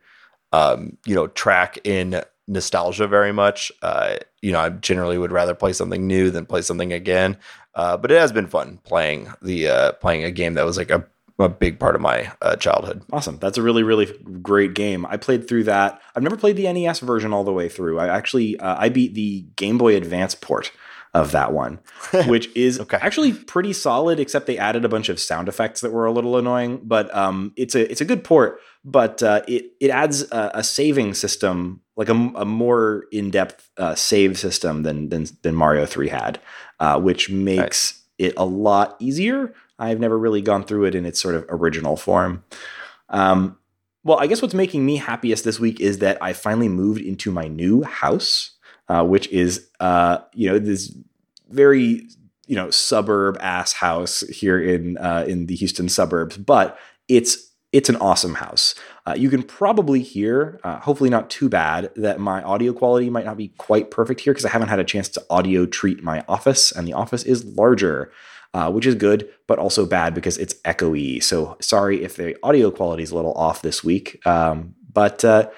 [0.52, 3.72] um, you know, track in nostalgia very much.
[3.82, 7.38] Uh, you know, I generally would rather play something new than play something again.
[7.76, 10.92] Uh, but it has been fun playing the uh, playing a game that was like
[10.92, 11.06] a,
[11.40, 13.02] a big part of my uh, childhood.
[13.14, 13.38] Awesome.
[13.40, 14.08] That's a really, really
[14.42, 15.06] great game.
[15.06, 16.02] I played through that.
[16.16, 18.00] I've never played the NES version all the way through.
[18.00, 20.72] I actually uh, I beat the Game Boy Advance port
[21.14, 21.80] of that one,
[22.28, 22.98] which is Okay.
[23.02, 24.20] actually pretty solid.
[24.20, 26.82] Except they added a bunch of sound effects that were a little annoying.
[26.84, 28.60] But um, it's a it's a good port.
[28.84, 33.70] But uh, it it adds a, a saving system, like a, a more in depth
[33.78, 36.40] uh, save system than than than Mario Three had,
[36.80, 39.54] uh, which makes it a lot easier.
[39.78, 42.44] I've never really gone through it in its sort of original form.
[43.10, 43.58] Um,
[44.04, 47.32] well, I guess what's making me happiest this week is that I finally moved into
[47.32, 48.52] my new house,
[48.90, 50.96] uh, which is, uh, you know, this
[51.50, 52.08] very,
[52.48, 57.90] you know, suburb ass house here in uh, in the Houston suburbs, but it's it's
[57.90, 58.76] an awesome house.
[59.06, 63.26] Uh, you can probably hear, uh, hopefully not too bad, that my audio quality might
[63.26, 66.24] not be quite perfect here because I haven't had a chance to audio treat my
[66.28, 68.12] office, and the office is larger
[68.54, 71.24] uh, which is good, but also bad because it's echoey.
[71.24, 74.26] So sorry if the audio quality is a little off this week.
[74.26, 75.50] Um, but uh,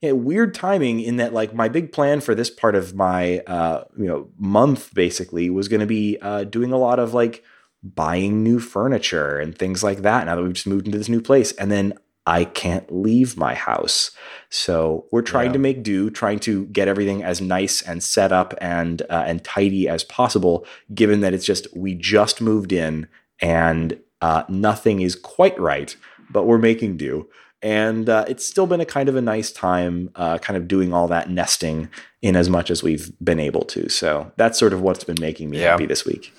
[0.00, 3.84] yeah, weird timing in that like my big plan for this part of my uh,
[3.96, 7.42] you know month basically was going to be uh, doing a lot of like
[7.82, 10.26] buying new furniture and things like that.
[10.26, 11.94] Now that we've just moved into this new place, and then
[12.26, 14.10] I can't leave my house.
[14.50, 15.52] So we're trying yeah.
[15.54, 19.42] to make do, trying to get everything as nice and set up and uh, and
[19.42, 20.66] tidy as possible.
[20.92, 23.08] Given that it's just we just moved in
[23.40, 25.96] and uh, nothing is quite right,
[26.30, 27.28] but we're making do.
[27.62, 30.92] And uh, it's still been a kind of a nice time, uh, kind of doing
[30.92, 31.88] all that nesting
[32.22, 33.88] in as much as we've been able to.
[33.88, 35.70] So that's sort of what's been making me yeah.
[35.70, 36.32] happy this week.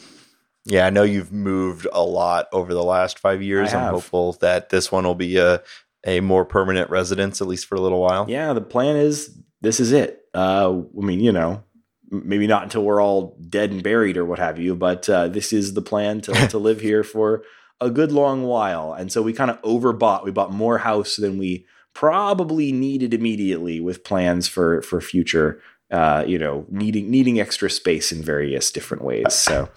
[0.70, 3.74] Yeah, I know you've moved a lot over the last five years.
[3.74, 5.62] I'm hopeful that this one will be a
[6.06, 8.26] a more permanent residence, at least for a little while.
[8.30, 10.22] Yeah, the plan is this is it.
[10.34, 11.64] Uh, I mean, you know,
[12.10, 15.52] maybe not until we're all dead and buried or what have you, but uh, this
[15.52, 17.44] is the plan to to live here for
[17.82, 18.94] a good long while.
[18.94, 20.24] And so we kind of overbought.
[20.24, 25.62] We bought more house than we probably needed immediately, with plans for for future.
[25.92, 29.34] Uh, you know, needing needing extra space in various different ways.
[29.34, 29.70] So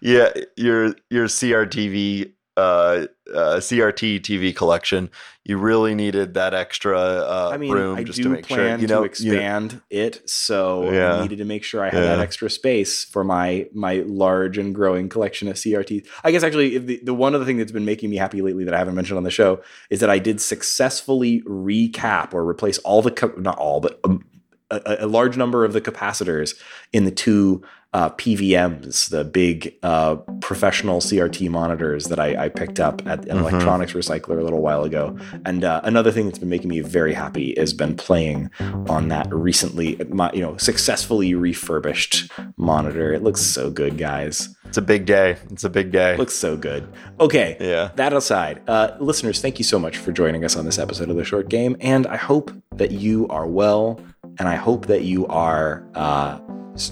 [0.00, 5.10] yeah, your your CRTV uh, uh, CRT TV collection,
[5.44, 8.86] you really needed that extra uh, I mean, room I just to make sure you
[8.86, 10.30] know to expand you know, it.
[10.30, 11.16] So yeah.
[11.16, 12.16] I needed to make sure I had yeah.
[12.16, 16.06] that extra space for my my large and growing collection of CRTs.
[16.22, 18.74] I guess actually, the, the one other thing that's been making me happy lately that
[18.74, 19.60] I haven't mentioned on the show
[19.90, 24.24] is that I did successfully recap or replace all the not all but um,
[24.70, 26.54] a, a, large number of the capacitors
[26.92, 27.62] in the two
[27.94, 33.36] uh, PVMs, the big uh, professional CRT monitors that I, I picked up at an
[33.36, 33.38] mm-hmm.
[33.38, 35.16] electronics recycler a little while ago.
[35.46, 38.50] And uh, another thing that's been making me very happy has been playing
[38.88, 39.96] on that recently,
[40.32, 43.12] you know, successfully refurbished monitor.
[43.12, 44.54] It looks so good, guys.
[44.64, 45.36] It's a big day.
[45.52, 46.14] It's a big day.
[46.14, 46.92] It looks so good.
[47.20, 47.56] Okay.
[47.60, 47.92] Yeah.
[47.94, 51.16] That aside, uh, listeners, thank you so much for joining us on this episode of
[51.16, 54.00] the short game, and I hope that you are well,
[54.38, 56.38] and I hope that you are uh,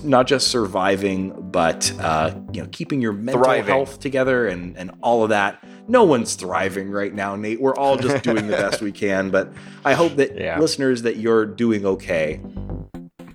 [0.05, 3.67] not just surviving, but uh, you know, keeping your mental thriving.
[3.67, 5.63] health together and and all of that.
[5.89, 7.61] No one's thriving right now, Nate.
[7.61, 9.31] We're all just doing the best we can.
[9.31, 9.53] But
[9.85, 10.59] I hope that yeah.
[10.59, 12.41] listeners that you're doing okay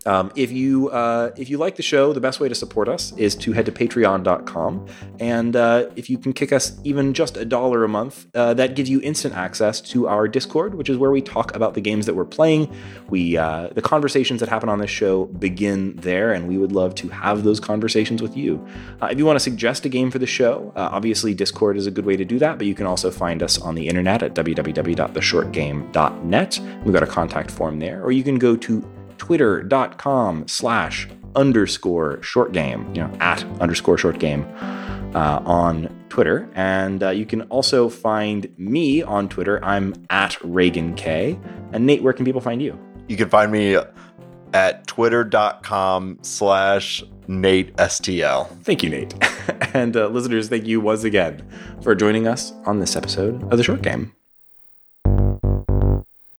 [0.07, 3.11] um, if you uh, if you like the show, the best way to support us
[3.17, 4.87] is to head to Patreon.com,
[5.19, 8.75] and uh, if you can kick us even just a dollar a month, uh, that
[8.75, 12.05] gives you instant access to our Discord, which is where we talk about the games
[12.05, 12.73] that we're playing.
[13.09, 16.95] We uh, the conversations that happen on this show begin there, and we would love
[16.95, 18.65] to have those conversations with you.
[19.01, 21.85] Uh, if you want to suggest a game for the show, uh, obviously Discord is
[21.85, 24.23] a good way to do that, but you can also find us on the internet
[24.23, 26.59] at www.theshortgame.net.
[26.85, 32.51] We've got a contact form there, or you can go to twitter.com slash underscore short
[32.51, 34.45] game, you know, at underscore short game
[35.15, 36.49] uh, on Twitter.
[36.55, 39.63] And uh, you can also find me on Twitter.
[39.63, 41.39] I'm at Reagan K.
[41.73, 42.77] And Nate, where can people find you?
[43.07, 43.77] You can find me
[44.53, 48.47] at twitter.com slash Nate STL.
[48.63, 49.13] Thank you, Nate.
[49.73, 51.47] and uh, listeners, thank you once again
[51.81, 54.13] for joining us on this episode of The Short Game.